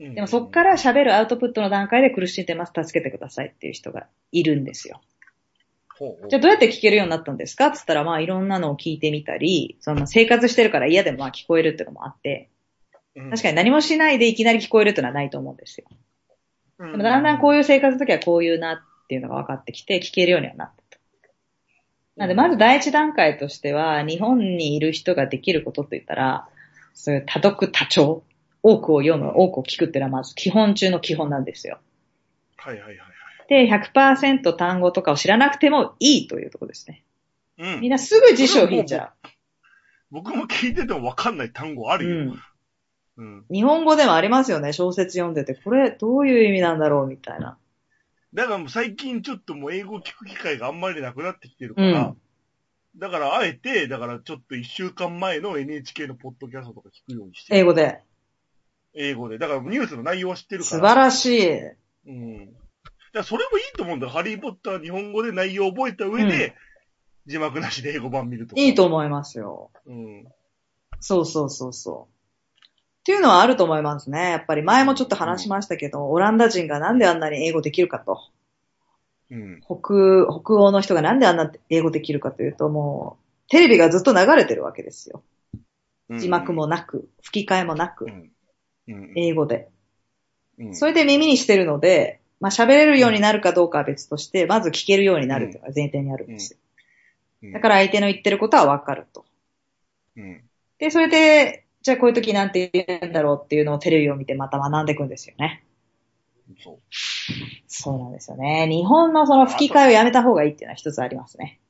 [0.00, 5.00] うん、でもそっから喋るアウトプットの段階で苦しんでます、助けてくださいっていう人がいるんですよ。
[6.28, 7.66] じゃあどうやって聞けるようになったんですか？
[7.66, 12.50] って言ったら、まあいろんなのを聞いてみたり、その生活してるから嫌でもまあ聞こえるっていうのもあって、
[13.16, 13.30] うん。
[13.30, 15.88] 確かに何もしないでいきなり聞こえるっていうのはないと思うんですよ。
[16.78, 16.92] うん。
[16.92, 18.76] でもだんだんこういう生活の時はこういうなっ
[19.08, 21.02] ていうのが分かってきて、聞けるようにはなったと。
[22.14, 26.48] なのでまず第一段階としては、日本にいる人ができることって言ったら、
[26.94, 28.22] そういう多読多聴、
[28.62, 31.78] 多くを読む、多くを聞くっていうのはまず基本中の基本なんですよ。
[32.56, 33.68] はいはいはいはい。
[33.68, 37.04] で、100%単語とかを知らなくてもいいというところですね。
[37.58, 39.12] うんみんなすぐ辞書を引いちゃ
[40.10, 41.98] 僕も聞いてても分かんない単語あう。
[41.98, 42.34] るよ。
[43.16, 43.24] うん。
[43.24, 43.44] うん。
[43.50, 44.72] 日本語でもありますよね。
[44.72, 47.58] 小説読んでて、これどういう意味なんだろうみたいな。
[48.34, 52.16] だからもう最近ちょっともう英語を聞く機会があんまりなくなってきてるから、うん
[52.96, 58.00] だからあえて、だからちょっと一週間前の NHK のポッドキャストとか聞くようにしてる英語で。
[58.98, 59.38] 英語で。
[59.38, 60.88] だからニュースの内容は知ってるか素ら。
[60.90, 61.58] 晴らしい。
[62.06, 62.56] うん。
[63.14, 64.12] だそれもいいと思うんだよ。
[64.12, 66.54] ハリーポッター日本語で内容を覚えた上で、
[67.26, 68.60] 字幕なしで英語版見るとか。
[68.60, 69.70] いいと思いますよ。
[69.86, 70.26] うん。
[71.00, 72.18] そうそうそうそう。
[72.58, 74.30] っていうのはあると思いますね。
[74.30, 78.20] やっぱり前もちょっと話しましたけど、オランダ人がなんであんなに英語できるかと。
[79.30, 79.60] うん。
[79.60, 85.22] 北、北欧の人がなんであんな英語できるかというと、もう、テレビがずっと流れてるわけですよ。
[86.18, 88.30] 字幕もなく、吹き替えもなくう、ん。
[88.88, 89.12] うん。
[89.16, 89.68] 英語で。
[90.58, 90.74] うん。
[90.74, 96.58] それで耳にしてるので、まあ喋れるようになるかどうかは別として、まず聞けるようになるっていうのが前提にあるんですよ。
[96.62, 96.68] うん
[97.52, 99.24] だから相手の言ってることはわかると。
[100.16, 100.40] うん。
[100.78, 105.62] で、それで、じゃあこういう時なんて言うんだろうっていうのをテレビを見てまた学んでいくんですよね。
[106.60, 106.78] そう。
[107.68, 108.66] そうなんですよね。
[108.68, 111.60] 日本のその吹き替えをやめた方がいいっていうのは一つありますね。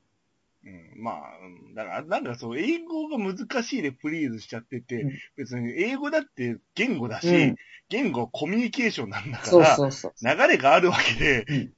[0.97, 7.57] うん、まあ、うんだから、なんかそう、英語が難しいでフリーズしちゃってて、うん別に英語だって言語だし、うん
[7.91, 10.13] 言語はコミュニケーションなんだから、そうそうそう。
[10.23, 11.73] 流れがあるわけで、うん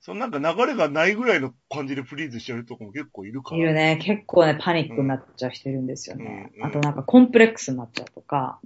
[0.00, 3.56] そのなんか流れがないぐらいの感じでフリーズしちゃうとこも結構いるから。
[3.56, 3.98] いるね。
[4.02, 6.52] 結構ね、パニックになっちゃう人いるんですよね。
[6.62, 8.60] あとなんかコンプレックスになっちゃうとか。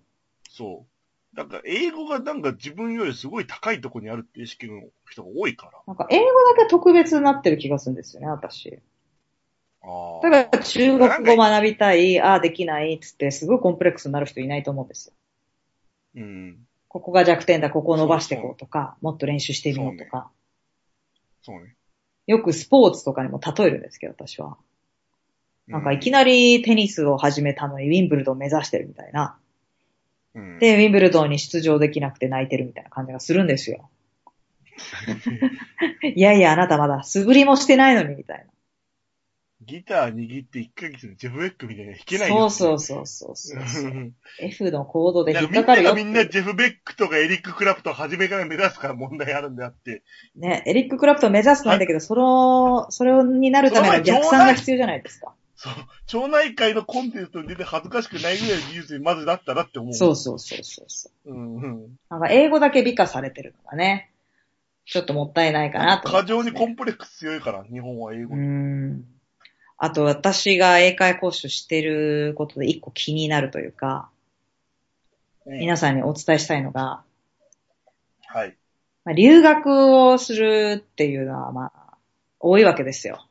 [0.51, 0.85] そ
[1.33, 1.37] う。
[1.37, 5.81] なんか英語がなんか自分よりすごい高いところにあるって意識の人が多いから。
[5.87, 6.25] なんか英語
[6.57, 8.81] だけ特別になってる気がするんですよね、私。
[9.89, 15.15] あだから中国語学びたい、ああ、できないっつって、すごいコンプレックスになる人いないと思うんですよ。
[16.17, 16.59] うん。
[16.89, 20.31] ここが弱点だ、ここを伸ばしていこうとか、もっと練習してみようとか。
[21.43, 21.75] そうね。
[22.27, 24.59] よくスポーツとかにも例えるんですけど、私は。
[25.67, 29.39] なんかいきなりテニスを始めたのにウィンブルドン目指してるみたいな。
[30.35, 33.89] うん、で、ウィンブルドンに出場できなくて泣いてるみたいな感じがするんですよ。
[36.15, 38.47] いやいや、あなたまだ素振りもしてないのにみたい
[39.69, 42.51] ギター握って1ヶ月でジェフ・ベックみたいなの弾けないな。
[42.51, 43.95] そううそうそうそうそうう。
[43.95, 50.03] ん F のコードで引っかかるよみんながみんなジェフ・ベックとかエリック・クラプトン初めから目指すから問題あるんであって。
[50.35, 55.35] ね、エリック・クラプトン目指すのはいいんだけど、その、それになるための逆算が必要じゃないですか。
[55.57, 55.73] そう。
[56.07, 59.95] 町内会のコンテストに出て恥ずかしくないぐらいの技術にまずだったらって思う。
[59.95, 61.31] そうそうそうそうそう。
[61.31, 61.99] うんうん。
[62.09, 64.13] なんか英語だけ美化されてるのがね、
[64.87, 68.39] ちょっともったいないかなと思過剰にコンプレックス強いから、日本は英語う。
[68.39, 69.05] ん。
[69.79, 74.19] あと私が英会講習してることで一個気になるというか、うん
[75.51, 77.03] 皆さんにお伝えしたいのが、
[78.27, 78.55] はい。
[79.07, 81.97] まあ、留学をするっていうのはまあ、
[82.39, 83.27] 多いわけですよ。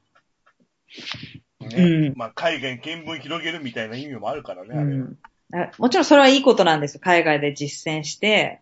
[1.59, 5.05] ねうんまあ、海外に見聞広げるみたいな意味もあるからね、うあれは。
[5.05, 5.17] ん。
[5.53, 7.01] あもちろんそれはいいことなんですよ。
[7.03, 8.61] 海外で実践して、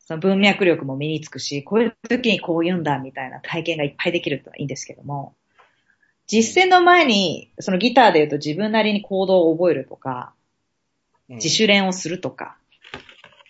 [0.00, 5.36] その文脈力も身につくし、こういう時にこう言うんだみたいな体験がいっぱいできるってのはいいんですけども、
[6.30, 10.32] 実践の前に、そのギターで言うと自分なりに行動を覚えるとか、
[11.28, 12.56] うん自主練をするとか、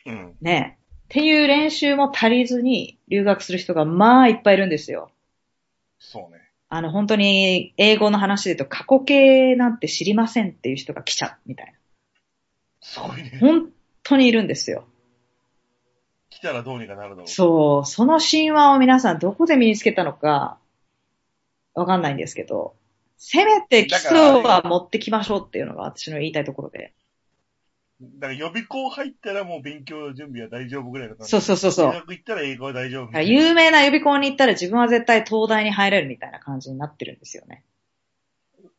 [0.04, 0.36] うん。
[0.42, 0.78] ね。
[1.04, 5.10] っていう練習も足りずに留学する人がまあいっぱいいるんですよ。
[5.98, 6.40] そうね。
[6.68, 11.74] あの本当に英語の話で言うと過去形なんて知りませんっていう人が来ちゃうみたい
[12.82, 13.40] すごいねな。。
[13.40, 13.70] 本
[14.02, 14.84] 当にいるんですよ。
[16.28, 17.26] 来たらどうにかなるだろう。
[17.28, 20.58] そう、その神話を皆さんどこで身につけたのか、
[21.74, 22.74] わかんないんですけど、
[23.16, 26.92] せめて基礎は持ってきましょうっていうのが私の言いたいところで。
[28.00, 31.30] だから予備校入ったらもう勉強準備は大丈夫ぐらいの感じ。
[31.30, 33.20] そうそうそうそう大学行ったら英語は大丈夫。
[33.20, 37.62] 有名な予備校に行ったら自分は絶対東大に入れるみたいな感じになってるんですよね。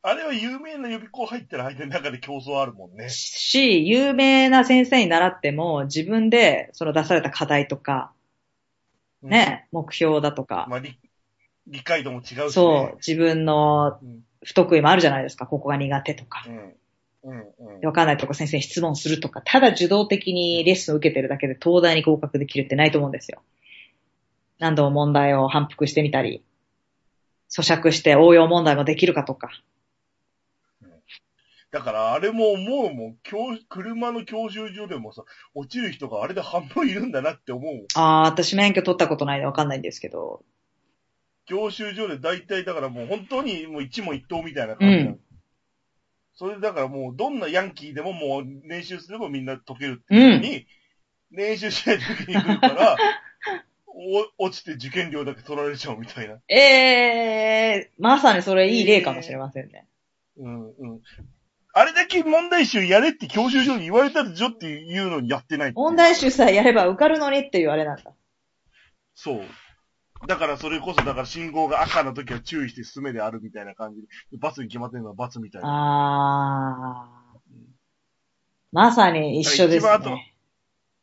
[0.04, 3.10] あれは有名な予備校入ったら相手の中で競争あるもんね。
[3.10, 8.12] し、有名な先生に習っても自分でその出された課題とか、
[9.22, 10.98] ね、目標だとかうん。、まあ理、
[11.68, 12.50] 理解度も違うし、ね。
[12.50, 14.24] そう、自分のうん。
[14.44, 15.46] 不得意もあるじゃないですか。
[15.46, 16.44] ここが苦手とか。
[16.48, 16.76] うん。
[17.24, 17.40] うん。
[17.78, 17.86] うん。
[17.86, 23.42] わかんないとこ先生に質問するとか、ただ受動的にレッスンを受けてるだけで東大に合格できるってないと思うんですよ。
[24.58, 26.44] 何度も問題を反復してみたり、
[27.50, 29.50] 咀嚼して応用問題もできるかとか。
[31.72, 33.18] だからあれも思うもん。
[33.24, 35.24] 教車の教習所でもさ、
[35.56, 37.86] 落ちる人があれで半分いるんだなって思うもん。
[37.96, 40.44] ああ、私免許取ったことないんでわかんないんですけど。
[41.52, 45.10] 教習所で大体だからもう本当にもう一問一答みたいな感じなの。
[45.12, 45.20] うん
[46.34, 50.66] それだからもうどんなヤンキーでももう練習すればみんな解けるっていうのに、
[51.30, 52.98] 練習しないときに来るから、
[54.40, 56.40] お落ちて受験料だけ取られちゃうみたいな。
[56.48, 59.86] ええー、まさにそれいい例かもしれませんね。
[60.38, 61.02] うんうん。
[61.74, 68.14] あれだけ問題集やれって教習所に言われたでしょっていうのにやってない問題集さえやれば受かるのにっていうあれなんだ。
[69.14, 69.42] そう。
[70.28, 74.08] だからそれこそ、だから信号が赤の時は注意して進めであるみたいな感じで、
[74.38, 75.68] バツに決まってるのはバツみたいな。
[75.68, 77.40] ああ。
[78.72, 80.34] まさに一緒です一番あとね。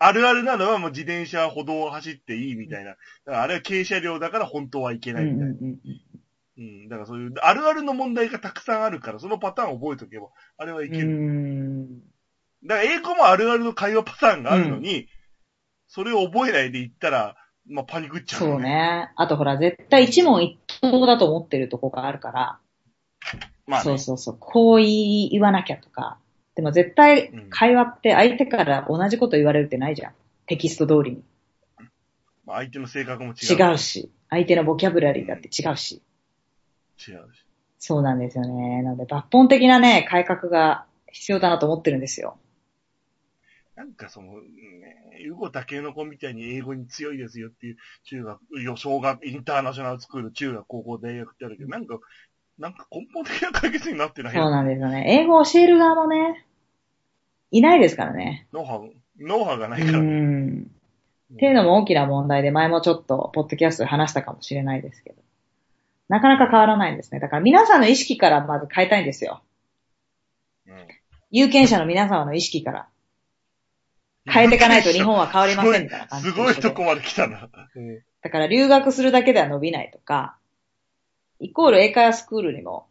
[0.01, 2.91] あるあるなのはもう自転車歩道を走っていいみたいな。
[2.91, 3.01] だか
[3.33, 5.69] らあれは軽車両だから本当はいけうんうんないみたいな。
[5.69, 5.79] うん
[6.59, 6.89] うん。
[6.89, 11.07] だからそういう、あるあるの問題がたくさんあるから、そのパターンを覚えておけば、あれはいけうる。
[11.09, 12.01] ん。
[12.65, 15.09] だから英語もあるあるの会話パターンがあるのに、
[15.87, 17.37] それを覚えないで言ったら、
[17.69, 18.61] まあパニックっちゃう、そう。
[18.61, 19.11] ね。
[19.17, 22.59] あとほら、絶対一問一答だと思ってるとこがあるから、
[23.67, 26.19] まあ、ね、そうそうそう、こう言わなきゃとか、
[26.55, 30.13] でも絶対会話って相手から同じこと言われるってないじゃん。
[30.47, 31.23] テキスト通りに。
[32.47, 33.57] 相手の性格も違う。
[33.57, 36.03] 違うし、相手のボキャブラリーだって違うし。
[36.99, 37.45] 違うし。
[37.79, 38.83] そうなんですよね。
[38.83, 42.39] なので抜本的なね、改革が必要だなと思ってるんですよ。
[43.79, 44.41] なんかその、ね、
[45.31, 48.41] ウゴタケノコみたいに英語に強いですよっていう中学、
[48.77, 52.01] 小学、インターナショナルスクール、中学、高校、大学ってあるけど、なんか、
[52.59, 54.35] なんか根本的な解決になってない。
[54.35, 55.05] そうなんですよね。
[55.07, 56.45] 英語を教える側もね、
[57.53, 58.49] いないですからね。
[58.53, 60.05] ノウハウ、ノウハウがないから、ね。
[60.05, 60.71] うん。
[61.35, 65.23] っていうのも大きな問題で、前もちょっと、ポッドキャストで話したかもしれないですけど。
[66.09, 67.21] なかなか変わらないんですね。
[67.21, 69.41] だから皆さんの意識からまず変えたいんですよ。
[70.67, 70.75] うん、
[71.31, 72.89] 有権者の皆様の意識から。
[74.29, 77.49] 変えていかないと 日本は変わりませんみたいな感じすごいとこまで来たな。
[78.23, 80.37] だから留学するだけでは伸びないとか、
[81.41, 82.87] イコール英会話スクールにも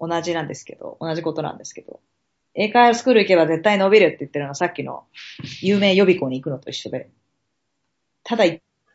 [0.00, 2.00] 同じなんですけど、同じことなんですけど、
[2.54, 5.04] 英会話スクール行けば絶対伸びるって言ってるのはさっきの
[5.60, 7.08] 有名予備校に行くのと一緒で。
[8.22, 8.44] ただ、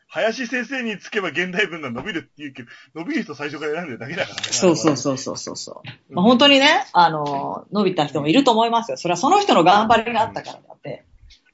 [0.08, 4.42] 林先生につけば現代文が伸びるって言うけど、伸びる人最初から選んでるだけだからね。
[4.42, 8.96] そうそうそうそうそうそう、まあ、本当にね、あの、伸びた人もいると思いますよ。
[8.96, 11.04] それはその人の頑張りがあったからだって。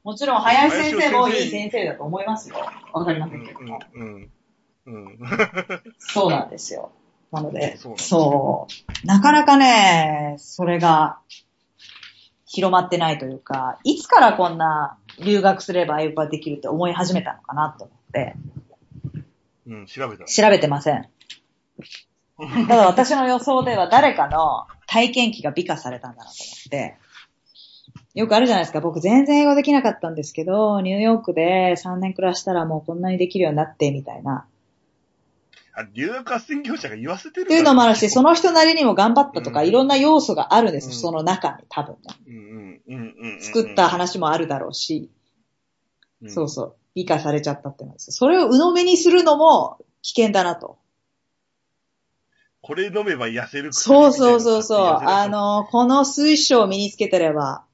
[0.07, 2.55] もちろん林先生もいい先生だと思いますよ。
[2.93, 3.81] わかりませんけども。
[3.93, 4.31] うん。
[4.87, 5.19] うん。
[5.99, 6.93] そうなんですよ。
[7.33, 9.07] なので、そうそう。
[9.07, 11.19] なかなかね、それが
[12.45, 18.37] 広まってないというか、いつからこんな留学すれば英語ができるって思い始めたのかなと思って。
[19.67, 20.25] うん、調べた。
[20.27, 21.09] 調べてません。
[22.69, 26.97] ただ私の予想では誰かの体験記が美化されたんだなと思って、
[28.17, 28.81] よくあるじゃないですか。
[28.81, 34.47] 僕全然英語できなかったんですけど、ニューヨークで3年暮らしたらもうこんなにできるようになって、みたいな。
[35.75, 41.97] あ、留学斡旋業者が言わせてるっていうのもあるし、その人なりにも頑張ったとか、うん、いろんな要素があるんですよ、うん、その中に多分
[42.87, 43.39] ね。
[43.41, 45.11] 作った話もあるだろうし、
[46.23, 48.13] うん、そうそう、美化されちゃったってなんですよ。
[48.13, 50.79] それを鵜呑みにするのも危険だなと。
[52.63, 54.79] これ飲めば痩せるそうそうそうそう。
[54.81, 57.66] あの、この水晶を身につけてれば、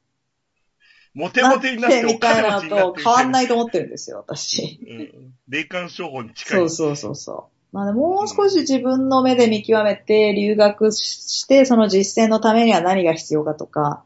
[1.14, 4.80] モテモテになってみたいなと変わんないと思ってるんですよ、私。
[4.88, 5.34] うん。
[5.48, 6.58] 霊感商法に近い。
[6.60, 7.76] そうそうそうそう。
[7.76, 14.04] まあ、もう少し自分の目で見極めて、留学して、その実践のためには何が必要かとか、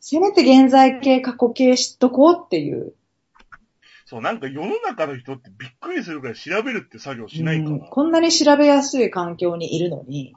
[0.00, 2.94] せめて現在形、過去形知っとこうっていう。
[4.06, 7.80] そう、なんか世の中の人ってびっくりするくらい調べるって作業しないから、うん。
[7.80, 10.34] こんなに調べやすい環境にいるのに。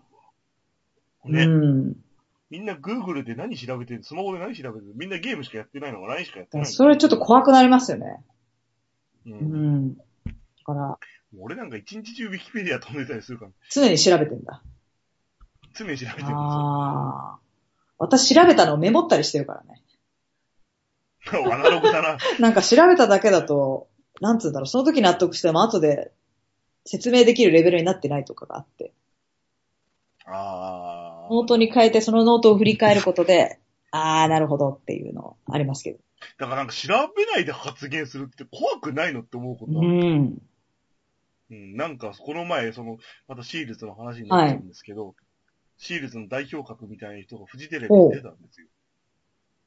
[1.26, 1.44] ね。
[1.44, 1.96] うん。
[2.52, 6.02] みんな Google で何調べてるスマホで何調べてるみんなゲームしかやってないの？
[6.02, 8.22] が何しかやってないそれちょっと怖くなりますよね。
[9.26, 9.34] うん。
[9.34, 9.96] うん。
[9.96, 10.04] だ
[10.66, 10.98] から。
[11.40, 13.52] 俺なんか一日中ウィキペディア飛んでたりするから。
[13.70, 14.62] 常に調べてんだ。
[15.74, 17.40] 常に調べてるああ。
[17.98, 19.82] 私調べたのをメモったりしてるからね。
[21.32, 22.18] アナログだな。
[22.40, 23.88] なんか調べただけだと、
[24.20, 26.12] なんつうんだろう、その時納得しても後で
[26.86, 28.92] 説明できるレベルになってないとかがあって。
[30.26, 31.01] ああ。
[31.32, 33.60] ノートに変えてそのノートを振り返ることで、
[33.92, 36.00] あー、なるほどっていうのありますけど。
[36.38, 39.88] だからなんか調べないで発言するって怖くないのって思うことある。
[39.88, 40.42] うん。
[41.52, 45.16] うん、なんか、この前、その、またシールズの話になっちゃうんですけど、はい、
[45.78, 48.68] シールズの代表格みたいな人がフジテレビに出たんですよ。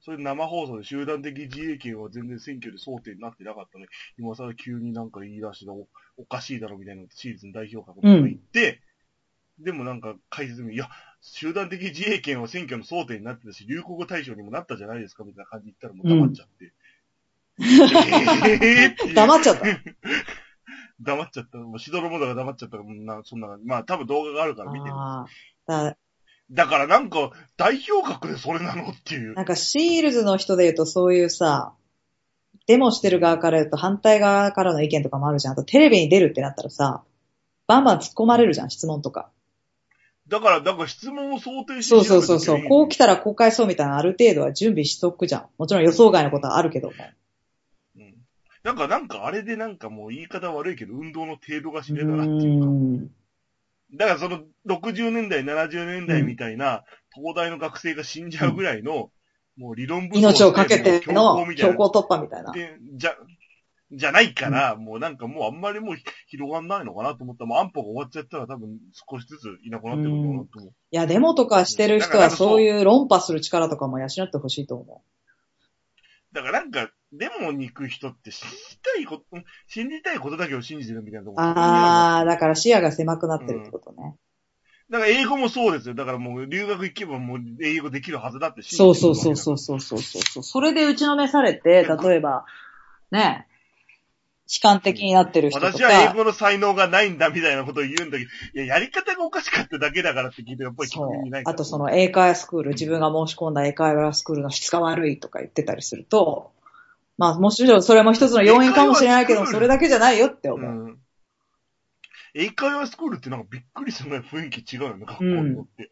[0.00, 3.86] それで生放送で集団的自衛権は全然選挙で争点になってなかったね。
[4.18, 8.82] 今更急になんか言い出してお、おかしいだろみたいなシールズの代表格とか言って、
[9.58, 10.90] うん、でもなんか解説に、いや、
[11.26, 16.72] 集団的自衛権は選挙の争点になってたし、流行語大賞にもなったじゃないですか、みたいな感じで言ったらもう黙っちゃって。
[19.14, 19.64] 黙っちゃった。
[21.00, 21.58] 黙っちゃった。
[21.58, 24.94] もうしどろもだが黙っちゃったから、な、そんな、まあ多分動画があるから見てる。
[25.66, 25.96] だ
[26.50, 29.34] だからなんか、代表格でそれなのっていう。
[29.34, 31.74] なんかシールズの人で言うとそういうさ、
[32.66, 35.54] デモしてる側から言うと反対側からの意見とかもあるじゃん。
[35.54, 37.02] あとテレビに出るってなったらさ、
[37.66, 39.30] バンバン突っ込まれるじゃん、質問とか。
[40.28, 42.64] だから、だから質問を想定してそうそうそうそう。
[42.68, 45.46] こう来たらこう返そうみたいなある程度は準備しとくじゃん。
[45.58, 46.94] もちろん予想外のことはあるけども。
[47.96, 48.14] うん。
[48.62, 53.14] なんか、なんかあれでなんかもう言い方悪いけど、運動の程度が知れたなっていうか。
[53.96, 59.10] だからその60年代、70年代みたいな、東大の学生が死んじゃうぐらいの、
[59.56, 62.52] もう理論武装命をかけての強行突破みたいな。
[62.52, 63.14] で、じゃ、
[63.92, 70.70] じゃないから、うん、もうなんかもうあんまりもう広がんないのかなと思ったら、もう安保が終わっちゃったら多分少しずついなくなってくるのかなと思う。
[70.70, 76.34] いや、デモとかしてる人はそういう論破する力とかも養ってほしいと思う。
[76.34, 79.24] だからなんか、デモに行く人って信じたいこと、
[79.68, 81.46] 信じたいことだけを信じてるみたいなところ。
[81.46, 84.16] ああ、だから視野が狭くなってるってことね。
[84.90, 85.94] だから英語もそうですよ。
[85.94, 90.42] だからもう留学行けばもう英語できるはずだってそうそうそうそうそうそうそう。
[90.42, 92.44] それで打ちのめされて、例えば、
[93.10, 93.46] ね、
[94.46, 95.72] 悲観的になってる人とか。
[95.72, 98.30] 私は英語の才能がないんだみたいなことを言うんだけど、
[98.62, 106.52] いや、やり方がおかしかっただけだからって聞いて、やっぱり聞く意味ないあとその英会話スクール、自分が申し込んだ英会話スクールの質が悪いとか言ってたりすると、
[107.16, 110.70] まあもちろんそれも一つの要因かもしれないけど、それだけじゃないよって思う。
[110.70, 110.98] うん
[112.34, 115.90] 英会話スクールってなんかびっくりするぐらい雰囲気違うよね、学校によって。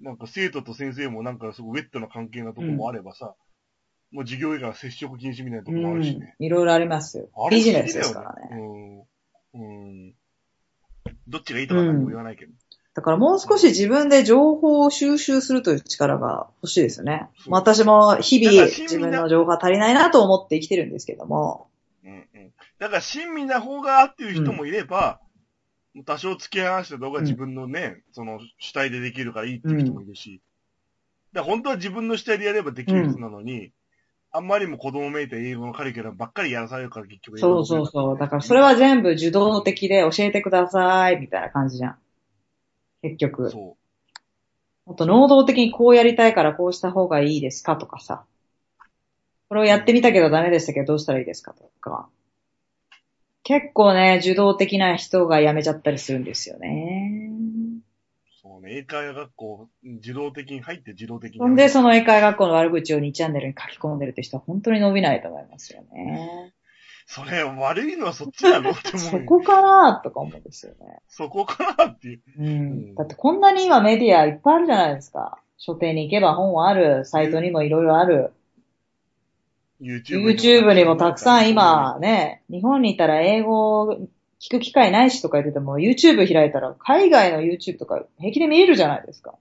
[0.00, 3.32] うん、なんか生徒と先生もなんかすごいウェットな関係なとこもあればさ、うん、
[4.12, 6.34] もう授業以外は接触禁止みたいなとこもあるしね。
[6.38, 7.28] いろいろありますよ。
[7.50, 8.48] ビジネスですからね。
[8.52, 9.70] うん。
[10.08, 10.14] うん。
[11.28, 12.52] どっちがいいとか何も言わないけど。
[12.94, 17.28] だからもう少し自分で情報を収集するという力が欲しいですよね。
[17.46, 21.68] 私も日々自分の情報が足りないなと思って生きてるんですけども。
[22.80, 25.20] だから親身な方がっていう人もいれば、
[25.94, 30.40] うん、多少付き合わせた動画自分のね、その主体でできるからいいっていう人もいるし、
[31.32, 33.72] だ本当は自分の主体でやればできる人なのに、
[34.32, 38.18] あんまりも子供めいた英語のカリキュラムばっかりやらされるから結局そうそうそう。
[38.18, 41.96] だからそれは全部受動的で教えてくださいみたいな感じじゃん。
[43.02, 43.50] 結局。
[43.50, 43.76] そ
[44.86, 44.88] う。
[44.88, 48.24] もっと能動的にこうやりたいからこうした方がいいですかとかさ。
[49.48, 52.08] これをやってみたけどダメでしたけどどうしたらいいですかとか。
[53.42, 57.19] 結構ね、受動的な人が辞めちゃったりするんですよね。
[58.70, 59.68] 英会話学校、
[59.98, 61.40] 受動的に入って受動的に。
[61.40, 66.52] ほんで、その英会話学校の悪口を2チャンネルに書き込んでるって人は本当に伸びないと思いますよね。
[67.06, 69.10] それ、悪いのはそっちなのって思う。
[69.10, 71.00] そこかなとか思うんですよね。
[71.08, 72.20] そこかなっていう。
[72.38, 72.94] うん。
[72.94, 75.40] だってこんなに今メディアいっぱいあるじゃないですか。
[75.58, 78.32] 書店に行けば本はある、サイトにもいろいろある。
[79.80, 83.98] YouTube にもたくさん今ね、日本にいたら英語
[84.40, 89.38] 聞く機会ないしとか言ってても、YouTube 開いたら海外の YouTube とか平気で見れるじゃないですか。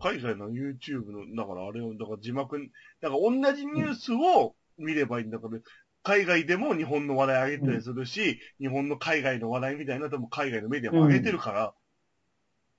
[0.00, 2.58] 海外の YouTube の、だからあれを、だから字幕、
[3.00, 5.58] だから同じニュースを見ればいいんだから、
[6.02, 11.72] 海外でも日本の話題上げたりするし、うん、日本の海外の話題みたいな、でも海外のメディアも上げてるから、うん、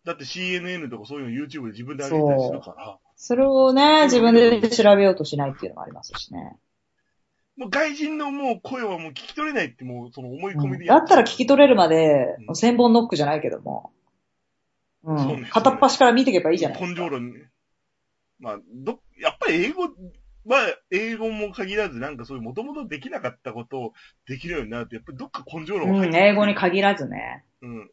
[0.06, 3.00] だって CNN とかそういうの YouTube で自分で上げたりするから。
[3.16, 6.58] それをね、自分で調べようとしないっていうのもありますしね。
[7.60, 13.92] もう外人のもう声はもう聞き取れないってもうその思い込みでや、うん、だったら聞き取れるまで、うん、千本ノックじゃないけども。
[15.04, 15.42] うん。
[15.42, 16.82] ね、片っ端から見ていけばいいじゃない。
[16.82, 17.50] 根性論ね。
[18.40, 19.90] まあ、ど、やっぱり英語は、
[20.90, 23.94] 英語も限らずなんかそういうもともとできなかったことを
[24.26, 27.44] できるようになると、やっぱりどっか根性論入って、うん、英語に限らずね。
[27.62, 27.92] うん。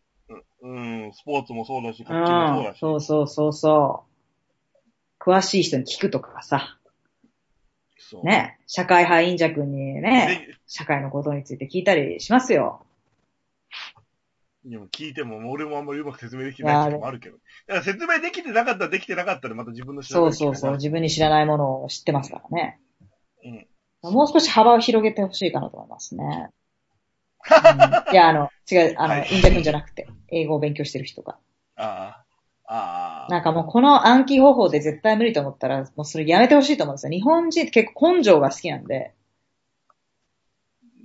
[0.63, 2.79] うん、スポーツもそうだし、こっちもそうだし。
[2.79, 4.17] そうそうそうそう。
[5.21, 6.76] 詳しい人に聞くとかさ。
[8.23, 12.85] ね、社会派員者君にね、社会のことについて聞いたりしますよ。
[14.65, 17.37] でも聞いても、俺もあんまりうまく説明できてないこともあるけど。
[17.69, 22.81] だから説明できてなかったらできてなかったらまた自分の知らないそうそうそう、自分に知らないものを知ってますからね。
[23.45, 24.13] うん。
[24.13, 26.51] もう少し幅を広げてほしいかなと思いますね。
[27.47, 31.39] うん、いや、あの、違う、あの、はい、員者君じゃなくて、英語を勉強してる人が。
[31.77, 32.26] ああ。
[32.67, 33.31] ああ。
[33.31, 37.13] なんかもうこの暗記方法で絶対無理と思ったら、もうそれやめてほしいと思うんですよ。
[37.13, 39.13] 日本人って結構根性が好きなんで。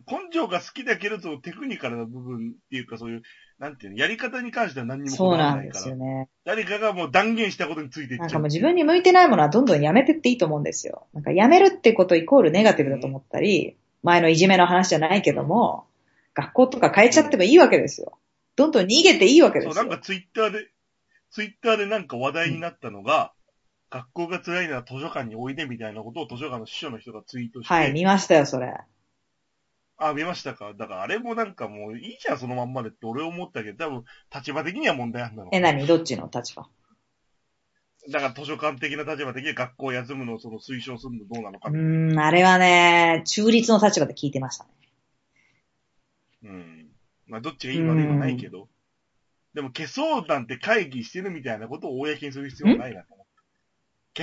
[0.07, 3.21] 根性が好きだけど、そのテクニカルな部分っていうかそういう、
[3.59, 6.27] なんていうの、やり方に関しては何にもそうなんですよね。
[6.43, 11.05] 誰かがもう断言したことについてなんかもう自分に向いてないものはどんどんやめてっていいと思うんですよ。
[11.13, 15.85] なんかやめるってことイコールネガティブだと思ったり、前のいじめの話じゃないけども、
[16.33, 18.17] 学校とか変えちゃってもいいわけですよ。
[18.55, 19.73] どんどん逃げていいわけですよ。
[19.73, 20.67] そう、なんかツイッターで、
[21.31, 23.31] ツイッターでなんか話題になったのが、
[23.91, 27.73] うん、学校が辛いなら図書館においでみたいなことを図書館の司書の人がツイートして。
[27.73, 28.73] はい、見ましたよ、それ。
[29.97, 30.73] あ、見ましたか？
[30.73, 34.03] だからあれもなんかもういいじゃん、そのまんまでって俺思ったけど、多分
[34.33, 35.55] 立場的には問題あるんだろう。
[35.55, 35.85] え、何？
[35.85, 36.67] どっちの立場？
[38.09, 41.69] だから図書館的な立場的に学校休むのをその推奨するのどうなのか。
[41.69, 44.69] うん、あれはね、中立の立場で聞いてましたね。
[46.45, 46.87] うん。
[47.27, 48.67] まあどっちがいい悪いはないけど。
[49.53, 53.31] でも消そうなんて会議してるみたいなことを公にする必要はないなと思った。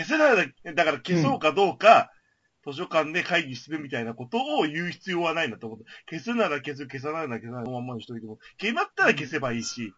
[0.00, 2.10] 消せない、だから消そうかどうか、
[2.66, 5.84] 図書館で会議してるみたいなことを言う必要はないなと思った。
[6.10, 9.94] 消すなら消す、消さないなら消さない、そのままにしといても、決まったら消せばいいし、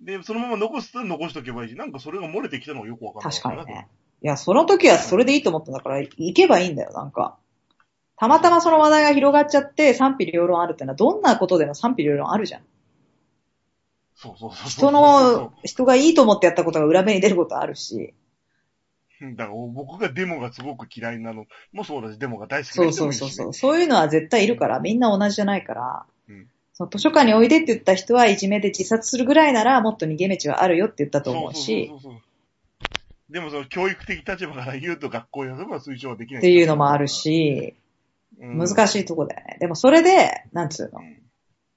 [0.00, 3.40] で、そのまま残すと残しとけばいいし、なんかそれが漏れてきたのがよくわかんない。
[3.40, 3.88] 確かにね。
[4.22, 7.38] いや、その時はそれでいいと思ったんだから、行けばいいんだよ、なんか。
[8.18, 12.62] たまたまその話題が広がっちゃって賛否両論あるってのは、どんなことでも賛否両論あるじゃん。
[14.16, 18.14] そうそうそう人の、人がいいと思ってやったことが裏目に出ることあるし。
[19.20, 23.80] だから僕がデモがすごく嫌いなのもそうだし、デモが大好きな人もいるし、ね、そうそうそうそう。
[23.80, 31.88] いうのは絶対いるから、みんな同じじゃないから、うん、その図書館においでって言った人はいじめで自殺するぐらいならもっと逃げ道はあるよって言ったと思うし。
[31.88, 32.22] そうそうそうそう
[33.28, 36.38] でもその教育的立場から言うと学校やれば推奨はできない。
[36.38, 37.74] っていうのもあるし、
[38.38, 39.56] 難しいとこだよね。
[39.60, 41.00] でもそれで、なんつうの。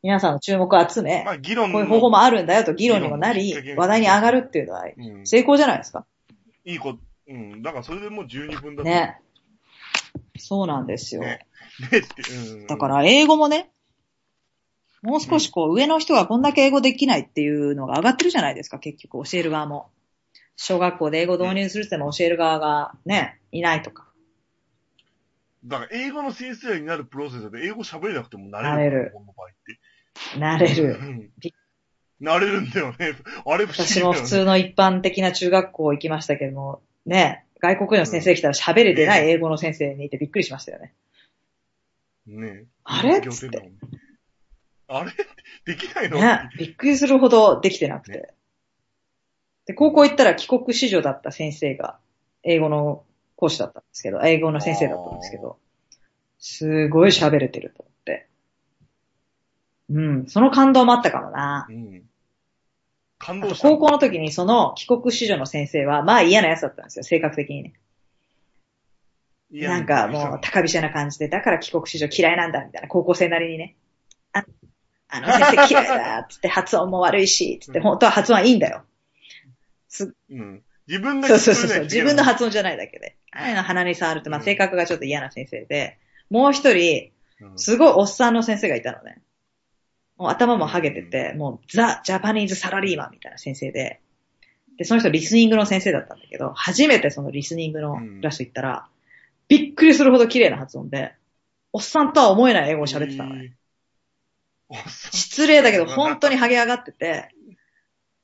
[0.01, 4.85] 皆さんの注目を集め、まあ、議論こういう方法もあるんだよと議論にもなり、話題に上がるっていうのは
[5.25, 6.05] 成功じゃないですか？
[6.65, 7.61] いいこと、うん。
[7.61, 9.19] だからそれでもう十二分だね。
[10.37, 11.21] そうなんですよ。
[11.21, 11.45] ね。
[11.91, 12.01] ね
[12.51, 13.69] うん、だから英語もね、
[15.01, 19.89] もう少しこう、上の人がこんだけ英語できないっていうのが上がってるじゃないですか、結局教える側も。
[20.55, 24.07] 小学校で英語導入するっても教える側がね、いないとか。
[25.63, 28.69] だから英語の先生になるプロセスで英語喋れなくてもなれる。
[28.69, 29.13] なれる。
[30.37, 31.31] なれる。
[32.19, 33.15] なれるんだよね。
[33.45, 40.93] あれ不思議ね、私も普通の一般的な中学校行きましたけども、ね、外国の先生来たら喋れてない英語の先生にいてびっくりしましたよね。
[42.27, 43.71] ねあれつって。
[44.87, 45.11] あれ？
[45.65, 46.19] できないの？
[46.19, 48.11] ねびっくりするほどできてなくて。
[48.11, 48.27] ね、
[49.65, 51.97] で、高校行ったら帰国子女だった先生が、
[52.43, 53.03] 英語の
[53.35, 55.57] 講師だったんですけど、英語の先生だったんですけど、
[56.39, 57.85] すごい喋れてると。
[59.89, 61.67] うん、その感動もあったかもな。
[61.69, 62.03] うん。
[63.17, 63.67] 感動した。
[63.67, 67.73] 高校の時にその帰国子女の先生は、まあ嫌な奴だったんですよ、性格的にね。
[69.51, 73.75] なんかもう高飛車な感じで、だから帰国子女嫌いなんだみたいな、高校生なりにね。
[74.31, 74.45] あ
[75.09, 78.83] あの先生嫌いだつって発音も悪いし、つって、本当は発音はいいんだよ。
[79.87, 80.61] す、うん。
[80.87, 81.83] 自分がそうそうそう。
[81.83, 83.17] 自分の発音じゃないだけで。
[83.31, 85.97] あの鼻に触ると、まあ性格がちょっと嫌な先生で、
[86.29, 87.11] もう一人、
[87.55, 89.21] すごいおっさんの先生がいたのね。
[90.19, 94.01] もう頭もハゲてて、もうザ・ジャパニーズ・サラリーマンみたいな先生で、
[94.77, 98.87] で、その人リスニングの先生だったんだけど、初めてそのリスニングのクラス行ったら、
[99.47, 101.13] びっくりするほど綺麗な発音で、
[101.71, 103.55] おっさんとは思えない英語を喋ってたのね。
[105.11, 107.29] 失礼だけど、本当にハゲ上がってて、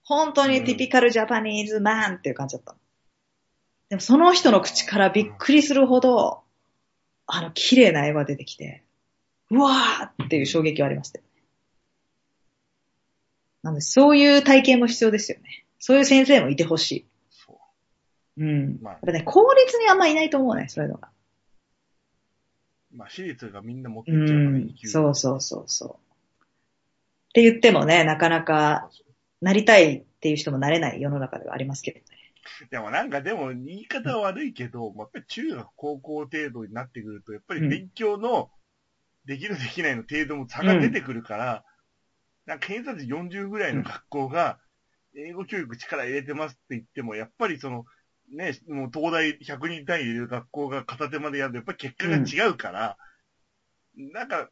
[0.04, 2.78] 本当にティピカルジャパニーズマンっていう感じだったの。
[3.90, 6.44] でもその人の口からびっくりするほど、
[7.26, 8.84] あの、綺麗な絵が出てきて、
[9.50, 11.22] うわーっていう衝撃はありました。
[13.66, 15.66] なので、そういう体験も必要ですよね。
[15.80, 17.06] そういう先生もいてほしい。
[17.32, 17.60] そ
[18.38, 18.46] う。
[18.46, 18.78] うん。
[18.80, 21.10] まあ、やっぱね、公立にあんまいないと思うね、そういうのが。
[22.92, 24.76] まあ、私立がみんな持ってっちゃうから、ね、うん。
[24.88, 25.90] そうそうそうそう。
[25.90, 25.98] っ
[27.34, 28.92] て言ってもね、なかなか、
[29.42, 32.06] なりたいっていう人もなれない世の中ではありますけどね。
[32.70, 38.52] でもなんかでも言い方は悪いけど、やっぱり中学、高校程度になってくると、やっぱり勉強の
[39.26, 41.62] できるできないの程度も差が出てくるから、うん、
[42.46, 44.60] なんか偏差値40ぐらいの学校が、
[45.18, 47.86] 英語教育力入れてますって言っても、やっぱりその、
[48.32, 52.98] ね、もう東大100人単位入れる学校が片手までやると、やっぱり結果が違うから、
[53.98, 54.50] うん、なんか、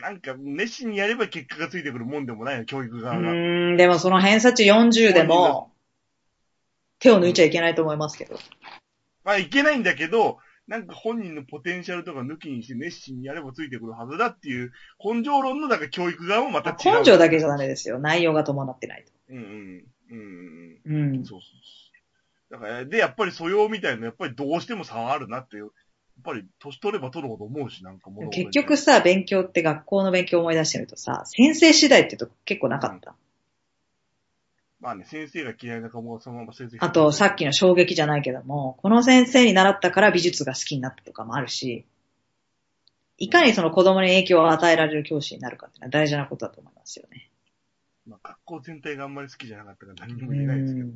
[0.00, 3.32] なんか熱心にやれば結果がついてくるもんでもないの、教育側が。
[3.32, 5.72] うん、でもその偏差値40でも、
[6.98, 8.38] 手を抜いちゃいけないと思いますけど。
[9.24, 16.98] まあいけないんだけど、なんか本人のポテンシャルとか抜きにして熱心にやればついてくるはずだっていう根性論のだから教育側もまた違う。
[16.98, 17.98] 根性だけじゃダメですよ。
[18.00, 19.12] 内容が伴ってないと。
[19.30, 19.84] うんうん。
[20.10, 21.16] うん。
[21.18, 21.24] うん。
[21.24, 21.50] そうそう
[22.50, 22.58] そう。
[22.58, 25.64] だから、で、やっぱり素養みたいな、やっぱりどうしても差はあるなっていう。
[25.64, 25.72] やっ
[26.24, 33.10] ぱり、年取れば取るほど思うし、なんかも結局さ、勉強って学校の勉強を思い出してるとさ、先生次第ってと結構なかった？
[33.10, 33.25] うん
[34.80, 41.86] まあね、先生が嫌いな子もそのまま先生あと、さっきの衝撃じゃないけども、この先生に習ったから美術が好きになったとかもあるし、
[43.18, 47.30] いかにその子供に影響を与えられる教師になるかっていうのは大事なことだと思いますよね。
[48.06, 50.86] まあ、学校全体があんまり好きじゃなかったから何も言えないですけど。
[50.86, 50.92] や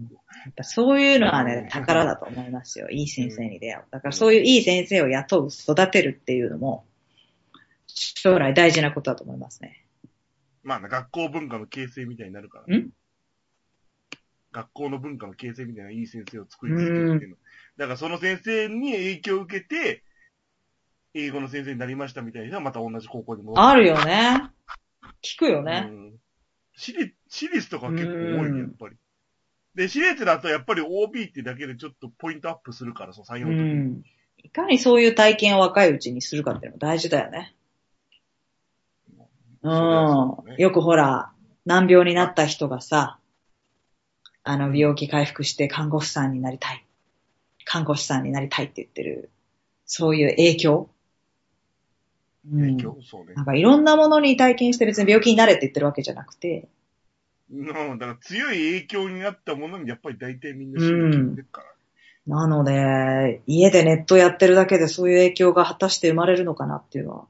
[0.50, 2.88] っぱそういうのはね、宝だと思いますよ。
[2.88, 3.84] いい先生に出会う。
[3.90, 6.84] だからそういういい先生を雇う、育てるっていうのも、
[7.88, 9.84] 将来大事なことだと思いますね。
[10.62, 12.76] まあ、学校文化の形成みたいになるから、ね。
[12.76, 12.90] ん？
[14.52, 17.36] 学校の文化の形成みたいないい先生を作り続けるっていうの。
[17.76, 20.02] だからその先生に影響を受けて、
[21.14, 23.66] 英語の先生になりましたみたいなまた同じ高校に戻る。
[23.66, 24.50] あるよね。
[25.22, 25.88] 聞くよね。
[25.88, 26.12] うん。
[26.76, 28.96] 私立、私立とか結構多いね、やっぱり。
[29.74, 34.02] で、私立だとやっぱり OB ってだけでちょっとポイントアップするから、その採用の時に。
[34.38, 37.54] いかにそういう体験を若いうちにするかっていうのも大事だよね。
[39.62, 40.54] うん。
[40.56, 41.32] よくほら、
[41.66, 43.19] 難病になった人がさ、
[44.50, 46.84] あの、病気回復して看護師さんになりたい。
[47.64, 49.30] 看護師さんになりたいって言ってる、
[49.86, 50.90] そういう影響
[52.50, 53.34] 影響、うん、そうね。
[53.34, 56.68] なんかいろんなものに体験して別に病気になれって言ってるわけじゃなくて。
[57.52, 61.66] うん、だから強い影響になったものにやっぱり大体みんな信じてるから、
[62.26, 62.32] うん。
[62.32, 67.26] なので、家でネットやってるだけでそういう影響が果たして生まれるのかなっていうのは。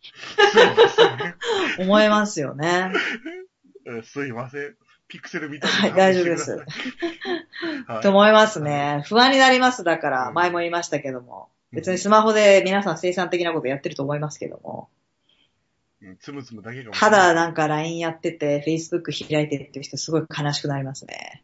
[0.00, 1.86] すいません。
[1.86, 2.90] 思いますよね。
[3.86, 4.76] うんすいません。
[5.08, 6.52] ピクセルみたいはい大丈夫です
[7.86, 9.02] はいと思いますね。
[9.06, 9.82] 不安になります。
[9.82, 11.48] だから、うん前も言いましたけども。
[11.72, 14.88] 別にスマホで皆さん生産的なことやってると思いますけども。
[16.02, 17.20] うんつむつむだけかもしれない。
[17.20, 21.42] ただなんか LINE やってて、Facebook 開いてっていう人すごい悲しくなりますね。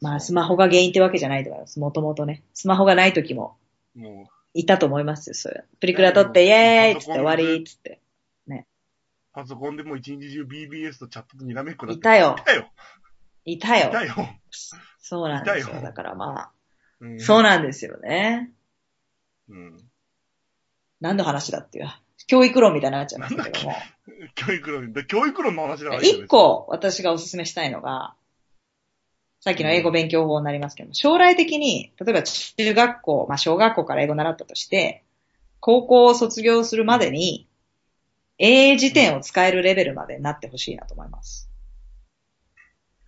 [0.00, 1.80] まあ、スマホが原因ってわけじゃないと思います。
[1.80, 2.42] もともとね。
[2.54, 3.56] スマホがない時も
[3.94, 5.64] もいたと思いますよ、そういう。
[5.80, 8.00] プリクラ撮って、イェーイっつって終わりっつって。
[9.36, 12.70] う、パソコンでもう一日中 BBS とチャットとにらめっこなっていたよいたよ。
[13.44, 13.92] いたよい。
[13.92, 14.14] たよ。
[14.98, 15.74] そうなんですよ。
[15.76, 16.50] よだからまあ、
[17.00, 18.50] うんそうなんですよね。
[19.48, 19.78] うん。
[21.00, 21.88] 何の話だっていう。
[22.26, 23.74] 教育論みたいになっちゃいましたけども。
[24.34, 26.26] 教育論、だ教育論の話だから一。
[26.26, 28.14] 個私がお勧めしたいのが、
[29.40, 35.04] さっきの英語勉強法になりますけども、将来的に、例えば中学校、まあ小学校から英語習ったとして、
[35.60, 37.45] 高校を卒業するまでに、
[38.38, 41.50] 英英辞典を使えるレベルまでになってほしいなと思います。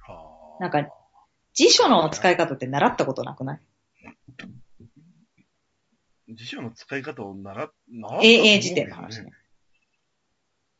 [0.07, 0.89] はあなんか、
[1.53, 3.61] 辞書の使い方って習ったことなくない？
[6.35, 9.33] 辞書の使い方を習っ、習った英英辞典の話ね。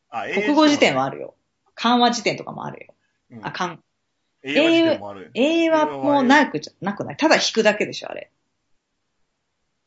[0.09, 1.17] あ、英国語辞典はある。
[1.17, 1.35] るよ。
[1.75, 2.93] 漢和辞典とかもあるよ。
[3.31, 3.79] うんあ、漢。
[4.43, 5.31] 英和もある。
[5.33, 8.31] 英和もなくじゃ、なくないただ引くだけでしょ、あれ。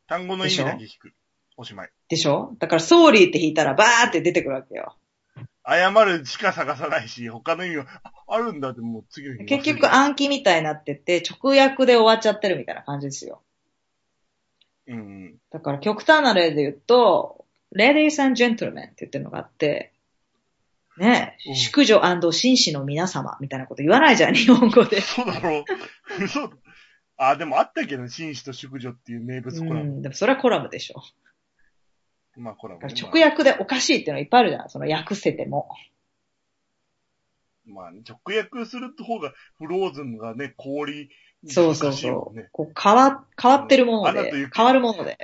[0.07, 1.13] 単語の意味だけ引く。
[1.57, 1.91] おしまい。
[2.09, 2.55] でしょ？
[2.59, 4.97] だから、ソーリーって引いたらバーって出てくるわけよ。
[5.65, 13.43] 謝るしか探さないし、他の意味は、ああるんだってもう次の日結局暗記みたいになってて、直訳で終わっちゃってるみたいな感じですよ。
[14.89, 15.35] うんうん。
[15.51, 17.45] だから極端な例で言うと、
[17.77, 19.93] Ladies and Gentlemen って言ってるのがあって、
[20.99, 22.01] ねうん淑女
[22.33, 25.01] 紳士の皆様みたいなこと言わないじゃん、日本語で。
[25.01, 25.65] そうだろう。
[26.25, 26.55] 嘘だ。
[27.17, 29.81] あ、でもあったけど、紳士と淑女っていう名物コラム。
[29.81, 31.03] うん、でもそれはコラムでしょ。
[32.37, 32.89] まあコラム、ね。
[32.89, 35.69] だから直訳でおかしいっていうのいっぱいあるじゃん、その訳せても。
[37.67, 41.11] まあ、直訳する方が、フローズンがね、氷、
[41.47, 42.35] そうそうそう。
[42.35, 42.49] んね。
[42.53, 45.19] こう変わ、変わってるもので変わるもので。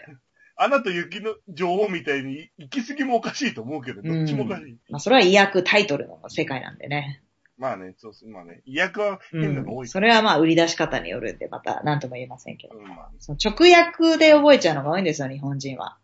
[0.56, 4.76] アナと雪の女王みたいに行き過ぎもおかしいと思うけど、どっちもおかしい。
[4.90, 7.22] まあそれは意訳タイトルの世界なんでね。
[7.56, 9.40] まあね、そうそう、まあね、意訳はうん。
[9.40, 12.76] 変なの多いそれはまあ売り出し方によるんで、また何とも言えませんけど。
[12.76, 15.96] うん、まあ、その直訳で覚えちゃうのが多いんですよ、日本人は。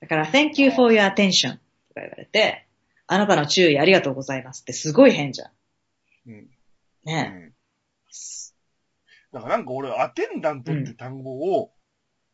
[0.00, 2.66] だから、thank you for your attention とか言われて、
[3.06, 5.50] あなたの注意ありがとうございますってすごい変じゃん。
[6.26, 6.48] うん。
[7.04, 7.52] ねうん
[9.32, 11.72] だからなんか俺、アテンダントって単語を、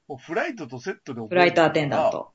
[0.06, 2.10] もうフライトとセットで覚えフライトアテンダン。
[2.10, 2.32] ト。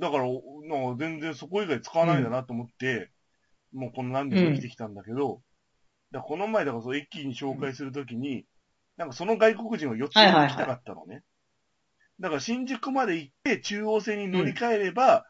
[0.00, 3.10] だから、なんか全然そこ以外使わないんだなと思って、
[3.72, 5.42] もうこの何年も生きてきたんだけど、
[6.10, 8.46] だこの前、だからそう、駅に紹介するときに、
[8.96, 11.22] なんかその外国人を4つはいはいはい行きたかったのね。
[12.20, 15.24] だから新宿まで行って中央線に乗り換えれば、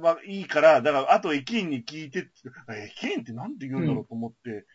[0.00, 2.30] まあいいから、だからあと駅員に聞いてって、
[2.70, 4.66] え駅員ってなんて言うんだろうと思って、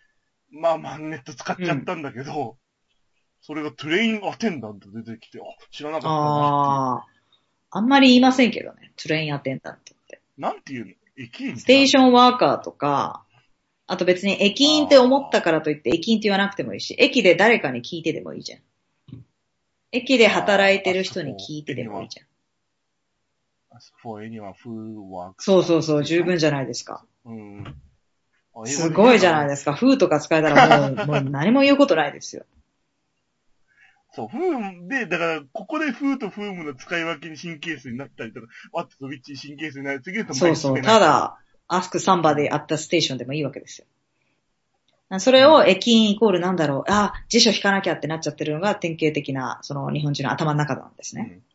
[0.51, 2.57] まあまあネット使っちゃったんだけど、
[3.41, 7.05] それがトゥレインアテンダント出てきて、あ、知らなかったなああ。
[7.75, 8.93] あんまり言いませんけどね。
[8.95, 10.21] トレインアテンダントって。
[10.37, 10.91] なんていうの？
[11.15, 13.23] 駅員ステーションワーカーとか、
[13.85, 18.59] あと別に駅員って思ったからといって駅員って言わなくてもいいし、駅で誰かに聞いてでもいいじゃん。
[19.93, 22.27] 駅で働いてる人に聞いてでもいいじゃん。
[24.01, 25.35] for anyone who works.
[25.39, 27.05] そうそうそう、十分じゃないですか。
[27.25, 27.75] うん。
[28.65, 29.73] すごいじゃないですか。
[29.73, 32.45] 風とか使えたらもう、もう何も言うことないですよ。
[34.15, 40.81] そう、フーで、だから、ここでフーとフーの使い分けに神経質になったりとか、ワットとウィッチ神経質になりすぎるとそうそう。
[40.81, 43.87] た、だ、ask somebody at the station でもいいわけですよ。
[45.19, 51.31] それを駅員イコールなんだろう、あ、辞書引かなきゃってなっちゃってるのが典型的な、その日本人の頭の中なんですね。
[51.35, 51.53] うん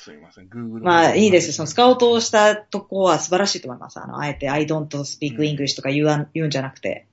[0.00, 0.84] すいません、Google。
[0.84, 1.52] まあいいです。
[1.52, 3.98] そのスカウトをしたとこは素晴らしいと思います。
[3.98, 7.08] あの、あえて I don't speak English とか言わん、言うんじゃなくて、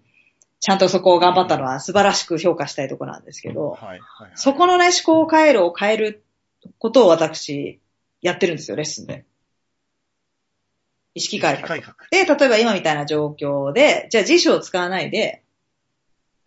[0.60, 4.00] ちゃんとそこを頑張ったのは素晴らしく評価したいところなんですけど、はい、はい。
[4.00, 6.24] はいそこのね、思考回路を変える
[6.78, 7.80] ことを私、
[8.22, 9.26] やってるんですよ、レッスンで。
[11.16, 11.80] 意識改革。
[12.12, 15.42] で、例えば今みたいな状況で、じゃあ辞書を使わないで、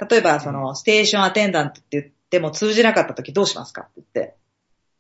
[0.09, 4.35] 例えばその、ステーションアテンダントって言っても通じなかった時どうしますかって言って、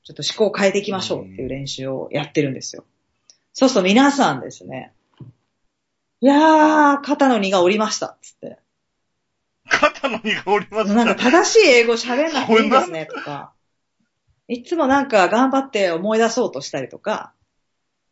[0.02, 2.84] ちょっと思考を変えていきましょうっていう練習をやってるんですよ。
[3.52, 4.92] そうすると皆さんですね、
[6.20, 8.58] いやー、肩の荷が下りました、つって。
[9.68, 13.52] 肩の荷がおりますなんか正しい英語喋んなくていいですね、とか。
[14.48, 17.34] いつもなんか頑張って思い出そうとしたりとか、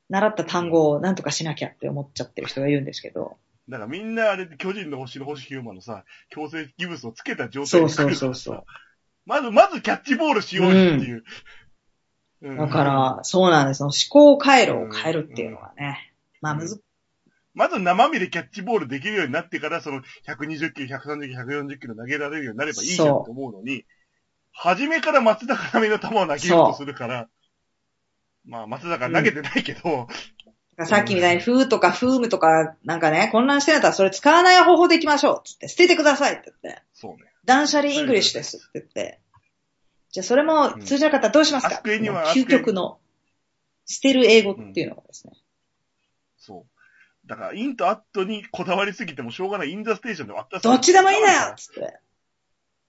[0.09, 3.37] 習った単語をなんとかしなきゃって思っちゃってる人がいるんですけど。
[3.69, 8.65] だからみんなあれ、巨人の星の星ヒューマンのさ、強制ギブスをつけた状態そうに来るからそうそうそう。
[9.25, 11.25] まず、まずキャッチボールしようよっていう。
[12.43, 13.83] だから、そうなんです。
[13.83, 16.15] 思考回路を変えるっていうのはね。
[16.41, 16.81] まあ、むず、
[17.55, 23.85] まず生身でキャッチボールできるようになってから、その120キロ、130キロ、140キロ投げられるようになればいいじゃんと思うのに、
[24.53, 27.29] 初めから松坂並みの球を投げようとするから、
[28.47, 30.09] まあ、松坂投げてないけど、
[30.79, 36.83] うん、さっきみたいに、 who とか whom とか、なんかね、混乱してたらそれ使わない方法でいきましょうつって、捨ててくださいって言って。
[36.95, 37.31] そうね。
[37.45, 39.21] 断捨離イングリッシュですって言って。
[40.11, 42.99] じゃあそれも通じなかったらどうしますか、うん、究極の
[43.85, 45.33] 捨てる英語っていうのがですね。
[45.35, 45.41] うん、
[46.39, 47.29] そう。
[47.29, 49.73] だから、 in と at にこだわりすぎてもしょうがない。
[49.73, 51.99] in the station で割ったどっちでもいいなよつって。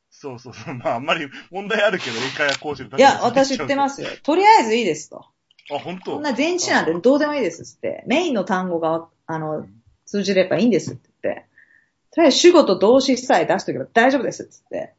[0.09, 0.75] そうそうそう。
[0.75, 4.09] まあ、あんまり問題あるけど、英会話講師のいや、私言ってますよ。
[4.23, 5.25] とりあえずいいですと。
[5.71, 6.11] あ、本当？
[6.13, 8.03] そんな前置なんてどうでもいいですって。
[8.07, 9.67] メインの単語が、あの、
[10.05, 11.45] 通じればいいんですって言って。
[12.11, 14.93] とりあえず主語と動詞さえ出しとけば大丈夫ですって言って。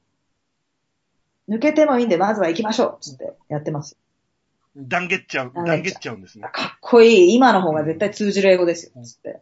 [1.49, 3.97] 抜けてもいいんで、まずは行きましょうつってやってます。
[4.77, 6.47] 断言っちゃう、断言っちゃうんですね。
[6.53, 7.35] かっこいい。
[7.35, 9.03] 今の方が絶対通じる英語ですよ。
[9.03, 9.41] つって。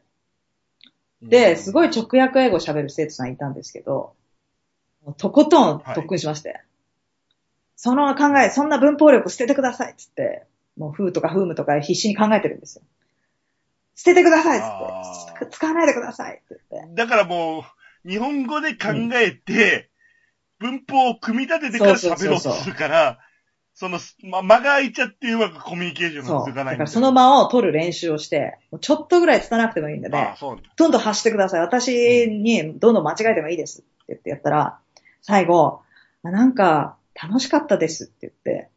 [1.21, 4.15] で、すごい直訳英語喋る生徒さんいたんですけど、
[5.19, 6.51] とことん特訓しまして。
[6.51, 6.65] はい、
[7.77, 10.47] その考え、そんな文法力捨ててくださいつって、
[10.77, 12.83] もう、風とか風ムとか必死に考えてるんですよ。
[13.95, 15.57] 捨ててくださいつって。
[15.57, 16.95] 使わないでくださいって言って。
[16.95, 17.65] だからも
[18.05, 19.91] う、日本語で考えて、
[20.59, 23.19] 文法を組み立ててから喋ろうとするから、
[23.75, 30.35] その、ま、間が空いちゃってうまくコミュニケーションが続かないだからその間を取る練習をして、ちょっとぐらいつかなくてもいいんでね、
[30.77, 31.61] どんどん発してください。
[31.61, 34.79] 私にどんどん間違えてもいいですって言ってやったら、
[35.21, 35.83] 最後、
[36.23, 38.71] なんか楽しかったですって言って、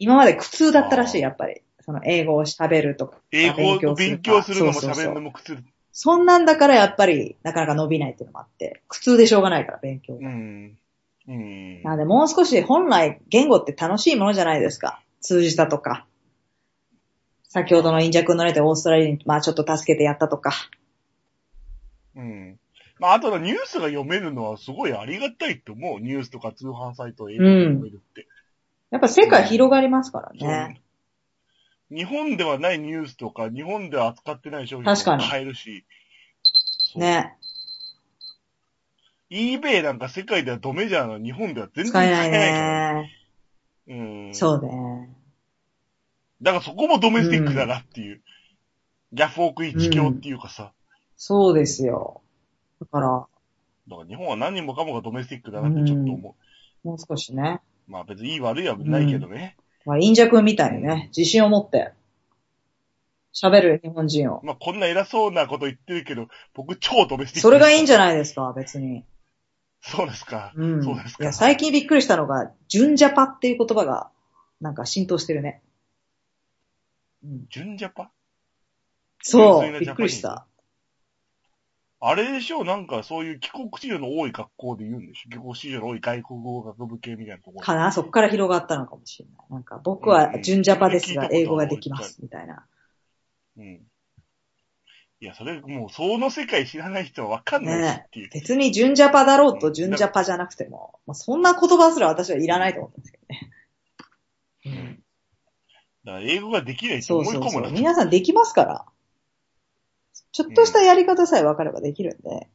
[0.00, 1.62] 今まで苦痛だったらしい、やっぱり。
[1.82, 3.18] その英語を喋るとか。
[3.30, 5.58] 英語を勉強するのも喋るのも苦痛。
[5.92, 10.28] そんなんだからやっぱりなかなか伸びないっていうのもあって、苦痛でしょうがないから勉強が。
[10.28, 10.78] うん
[11.28, 11.82] うん。
[11.82, 15.02] なので、もう少し本来言語って楽しいものじゃないですか。
[15.20, 16.06] 通じたとか。
[17.48, 20.52] 先ほどのインジャ君の例でオーストラリアに、まあちょっと助けてやったとか。
[22.16, 22.58] うん。
[22.98, 26.00] まあ、あとのニュースが読めるのはすごいありがたいと思う。
[26.00, 28.22] ニュースとか通販サイトを英語で読めるって。
[28.22, 28.26] うん、
[28.90, 30.82] やっぱ世界広がりますからね、
[31.90, 31.96] うん。
[31.96, 35.84] 日本ではないニュースとか、日本では扱ってない商品も買えるし。
[36.96, 37.36] ね。
[39.30, 43.10] eBay なんか世界ではドメジャーの日本では全然使えないね。
[43.88, 43.94] う
[44.30, 44.34] ん。
[44.34, 45.16] そうね。
[46.42, 48.16] だからそこもドメスティックだなっていう。
[48.16, 48.20] うん、
[49.12, 50.70] ギャフォーク一強っていうかさ、うん。
[51.16, 52.22] そうですよ。
[52.80, 53.26] だから。
[53.88, 56.36] だから日本は何人もかもがドメスティックだなってちょっと思
[56.84, 56.88] う。
[56.88, 57.60] もう少しね。
[57.90, 59.56] まあ別にいい悪いはないけどね。
[59.84, 61.92] まあ、インジャ君みたいにね、自信を持って、
[63.34, 64.40] 喋る日本人を。
[64.44, 67.40] まあこんな偉そうなこと言ってるけど、僕超ドメスティック。
[67.40, 69.04] それがいいんじゃないですか、別に。
[69.80, 70.52] そうですか。
[70.54, 70.84] うん。
[70.84, 71.24] そうですか。
[71.24, 74.10] いや、最近びっくりしたのが、純ジャパっていう言葉が、
[74.60, 75.60] なんか浸透してるね。
[77.24, 77.46] うん。
[77.48, 78.10] 純ジャパ？
[79.22, 80.46] そう、びっくりした。
[82.02, 82.64] あれでしょ？
[82.64, 85.30] なんかそういう帰国子女の多い学校で言うんでしょ？
[85.30, 87.60] 帰国子女の多い外国語学部系みたいなところ。
[87.60, 87.92] かな？
[87.92, 89.46] そこから広がったのかもしれない。
[89.50, 92.64] なんか僕は純ジャパですが、英語ができます、みたいな。
[93.58, 93.82] うん。
[95.22, 98.24] いや、それ、もう、その世界知らない人はわかんないしっていう。
[98.28, 103.50] ね、別に純ジャパだろうと純ジャパじゃなくても、まあ、そんな言葉すら私はいらないと思ったんですけどね。
[104.64, 105.02] うん。
[106.06, 108.86] だから英語ができないと思い込むなそうそうそう皆さんできますから。
[110.32, 112.48] ちょっとしたやり方さえ分かればできるんで。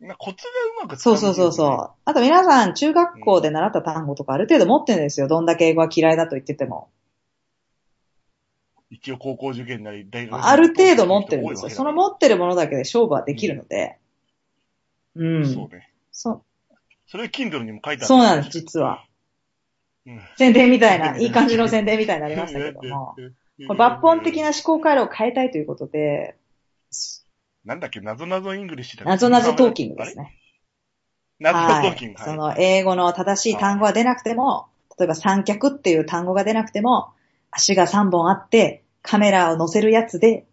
[0.00, 1.90] うん、コツがうまくそうそうそうそう。
[2.04, 5.26] あと皆さん、中学校で習った単語とかある程度持ってるんですよ。
[5.28, 6.88] どんだけ英語が嫌いだと言ってても。
[8.90, 11.70] 一応高校受験なり大学ある程度持ってるんですよ。
[11.70, 13.98] その持ってるものだけで勝負はできるので。
[15.14, 15.36] うん。
[15.38, 15.90] うん、そうね。
[16.12, 16.42] そう。
[17.06, 18.06] それ Kindle にも書いてある。
[18.06, 19.04] そうなんです、実は。
[20.06, 23.14] うん、宣伝みたいな、いい感じの宣伝みたいになりましたけども。
[23.58, 26.36] 抜本的な思考回路を変えたいということで。
[27.64, 30.36] なんだっけ、なぞなぞイングリッシュだなぞなぞトーキングですね。
[31.38, 32.30] なぞなぞトーキング、はい。
[32.30, 37.12] その英語の正しい単語が出なくても、例えば三脚っていう単語が出なくても、
[37.50, 40.46] 足が3本あって、カメラを乗せるやつで、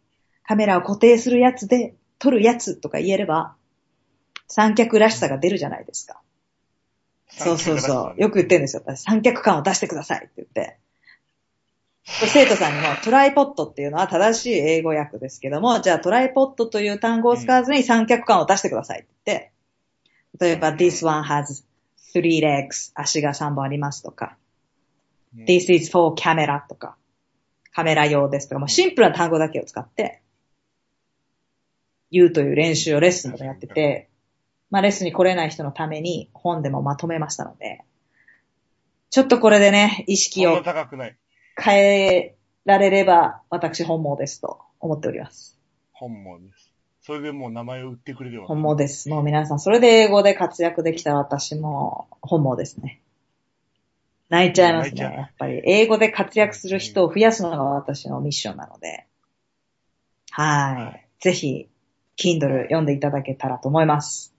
[0.43, 3.55] カメラを固定するやつで、撮るやつとか言えれば、
[4.47, 6.21] 三脚らしさが出るじゃないですか。
[7.27, 8.21] そうそうそう。
[8.21, 8.83] よく言ってるんですよ。
[8.95, 10.77] 三脚感を出してくださいって言って。
[12.05, 19.05] 生徒さんにもトライポットっていうのは正しい英語訳ですけども、じゃあトライポットという単語を使わずに三脚感を出してくださいって。
[19.25, 19.39] 言っ
[20.39, 21.65] て、例えば、this one has
[22.13, 24.37] three legs 足が3本ありますとか、
[25.35, 26.95] this is for camera とか、
[27.73, 30.21] カメラ用ですとか、もうシンプルな単語だけを使って、
[32.11, 34.09] 言うという練習をレッスンでやってて、
[34.69, 37.81] まあレッスンに来れない人のために本でもまとめましたので、
[39.09, 40.61] ちょっとこれでね、意識を。
[40.61, 41.17] 高くない。
[41.59, 42.35] 変え
[42.65, 45.59] られれば、私本望ですと思っております。
[45.93, 46.71] 本望です。
[47.01, 48.45] それでもう名前を売ってくれれば。
[48.45, 49.09] 本望です。
[49.09, 53.01] もう皆さん、それで英語で活躍できた私も本望ですね。
[54.29, 55.01] 泣いちゃいますね。
[55.03, 59.05] やっぱり、英語で活躍する人を増やすのが私のミッションなので。
[60.31, 60.83] はい。
[60.83, 61.67] はいぜひ、
[62.17, 64.31] Kindle 読んでいただけたらと思います。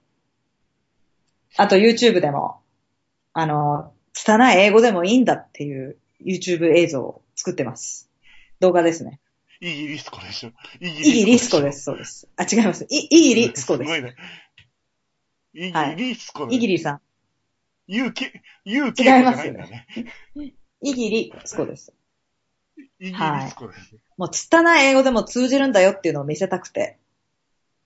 [1.57, 2.61] あと YouTube でも、
[3.33, 8.11] あの、拙い英語でもいいんだっていう YouTube 映像を作ってます。
[8.61, 9.21] 動画ですね。
[9.61, 10.51] イギリスコでしょ。
[10.81, 12.29] イギリスコです、そうです。
[12.37, 12.87] あ、違います。
[12.91, 14.01] イイギリスコですす。
[14.01, 14.17] ごいね。
[15.55, 17.01] イはいギリスコイギリさん。
[17.89, 18.33] UK、
[18.67, 19.87] UK じ違いますゃないんだね。
[20.83, 21.93] イギリスコです。
[22.99, 23.15] イギリ
[23.49, 23.97] スコです。
[24.17, 26.99] もう、拙い英語でも通じるんだよっていうのを見せたくて、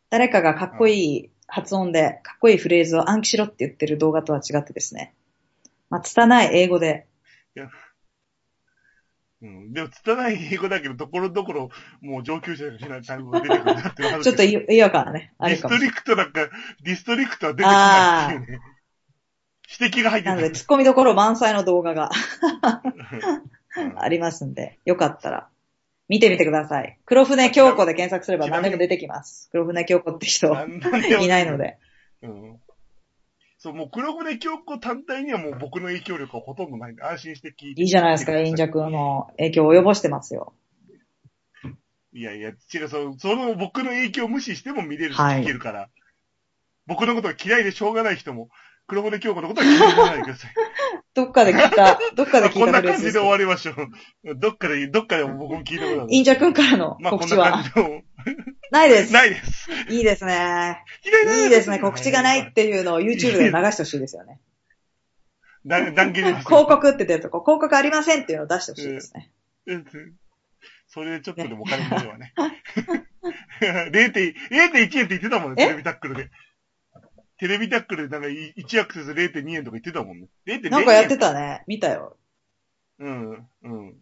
[0.09, 5.15] 誰かがかっこいい発音で、かっこいいフレーズを暗記しろって言ってる動画とは違ってですね。
[5.91, 7.07] まあ、拙い英語で、
[9.43, 9.73] うん。
[9.73, 11.71] でも、拙い英語だけど、ところどころ、
[12.01, 16.49] もう上級者が単語が出てくるなっていうのはあるけどちょっとい違和感はね、あ distri ct なんか、
[16.83, 18.61] d istrict は出てこないっていうね。
[19.81, 20.37] 指摘が入ってない。
[20.37, 22.11] なので、突っ込みどころ満載の動画が
[23.77, 25.49] うん ありますんで、よかったら、
[26.09, 26.99] 見てみてください。
[27.07, 29.49] 黒船京子で検索すれば何でも出てきます。
[29.53, 30.49] 黒船京子って人、
[31.21, 31.57] いないの。
[31.57, 31.79] で。
[32.23, 32.61] うん。
[33.63, 37.83] そう、もう黒船京子単体にはもう僕の影響力はほとんどないんで、安心して聞いて。
[37.83, 40.55] いいじゃないですか、インジャ君の影響を及ぼしてますよ。
[42.15, 45.91] いやいや、違う、その、その僕の影響を無視しても見れるし、はい聞けるから。
[46.87, 48.49] 僕のことが嫌いでしょうがない人も、
[48.87, 50.55] 黒船京子のことは嫌いにないでください。
[51.13, 53.29] どっかで聞いた、どっかで聞いこんな感じで終。
[53.29, 54.37] わりましょう。
[54.37, 56.07] どっかで、どっかで僕も聞いたことある。
[56.09, 57.91] インジャ君からのまあ、こ告知はんな感じ。
[57.91, 58.05] で。
[58.71, 59.13] ないです。
[59.13, 59.71] ないです。
[59.89, 60.85] いいですね。
[61.05, 61.79] 嫌いないいですね。
[61.79, 64.41] 告知がないっていうのを YouTube で流してほしいですよね。
[65.67, 66.47] だ断言です。
[66.49, 69.31] 広告って出るとこ、広告ありませんっていうのを出してほしいですね。
[69.67, 69.85] うん
[70.93, 72.35] それでちょっとでもお金になるわね。
[73.63, 75.67] 0.1円って言ってたもんね、え？
[75.67, 76.31] テレビタックルで。
[77.39, 80.27] テレビタックルでなんか1アクセス0.2円とか言ってたもんね。
[80.47, 80.71] 0.02円。
[80.73, 81.63] なんかやってたね。
[81.69, 82.17] 見たよ。
[82.99, 83.97] うん、うん。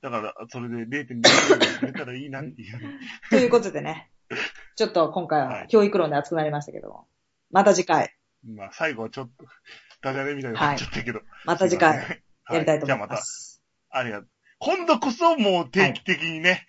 [0.00, 2.80] だから、それで0.2円でやれたらいいなっていう。
[3.30, 4.10] ということでね。
[4.76, 7.06] ちょっと今回ははい教育論で熱くなりましたけども。
[7.50, 8.14] また次回、
[8.46, 9.46] まあ、最後はちょっと、
[10.02, 11.20] ダジャレみたいになっちゃったけど。
[11.44, 12.04] また次回は
[12.50, 13.62] やりたいと思いじゃあまた、ます。
[13.90, 14.28] ありがとう。
[14.60, 16.66] 今度こそもう定期的にね。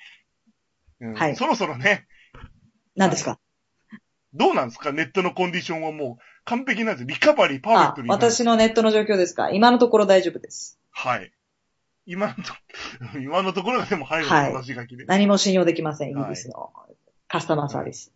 [1.01, 2.07] うんはいそろそろね、
[2.95, 3.39] 何ですか？
[4.33, 4.91] どうなんですか？
[4.91, 7.05] ネットのコンディションはもう完璧なんです。
[7.05, 8.09] リカバリー、パーフェクあト、に。
[8.09, 9.49] 私のネットの状況ですか？
[9.51, 10.77] 今のところ大丈夫です。
[10.91, 11.31] はい。
[12.09, 12.41] 今のと、
[13.21, 15.05] 今のところがでも入るのはい正し書きで。
[15.05, 16.73] 何も信用できません、イギリスの
[17.27, 18.11] カスタマーサービス。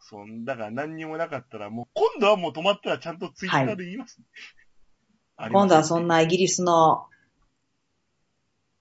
[0.00, 4.20] そう、だから何にもなかったら、もう今度はもう止まったらちゃんとツイッターで言います。
[5.36, 7.06] あります今度はそんなイギリスの、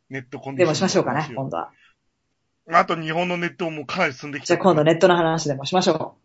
[0.09, 1.71] ネットコンディションのでもしましょうかね、今度は。
[2.71, 4.47] あと日本のネットもかなり進んできた。
[4.47, 6.17] じゃあ今度ネットの話でもしましょ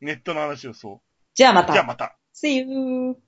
[0.00, 0.04] う。
[0.04, 1.24] ネットの話をそう。
[1.34, 1.72] じゃあまた。
[1.72, 2.16] じゃあまた。
[2.32, 3.27] See you!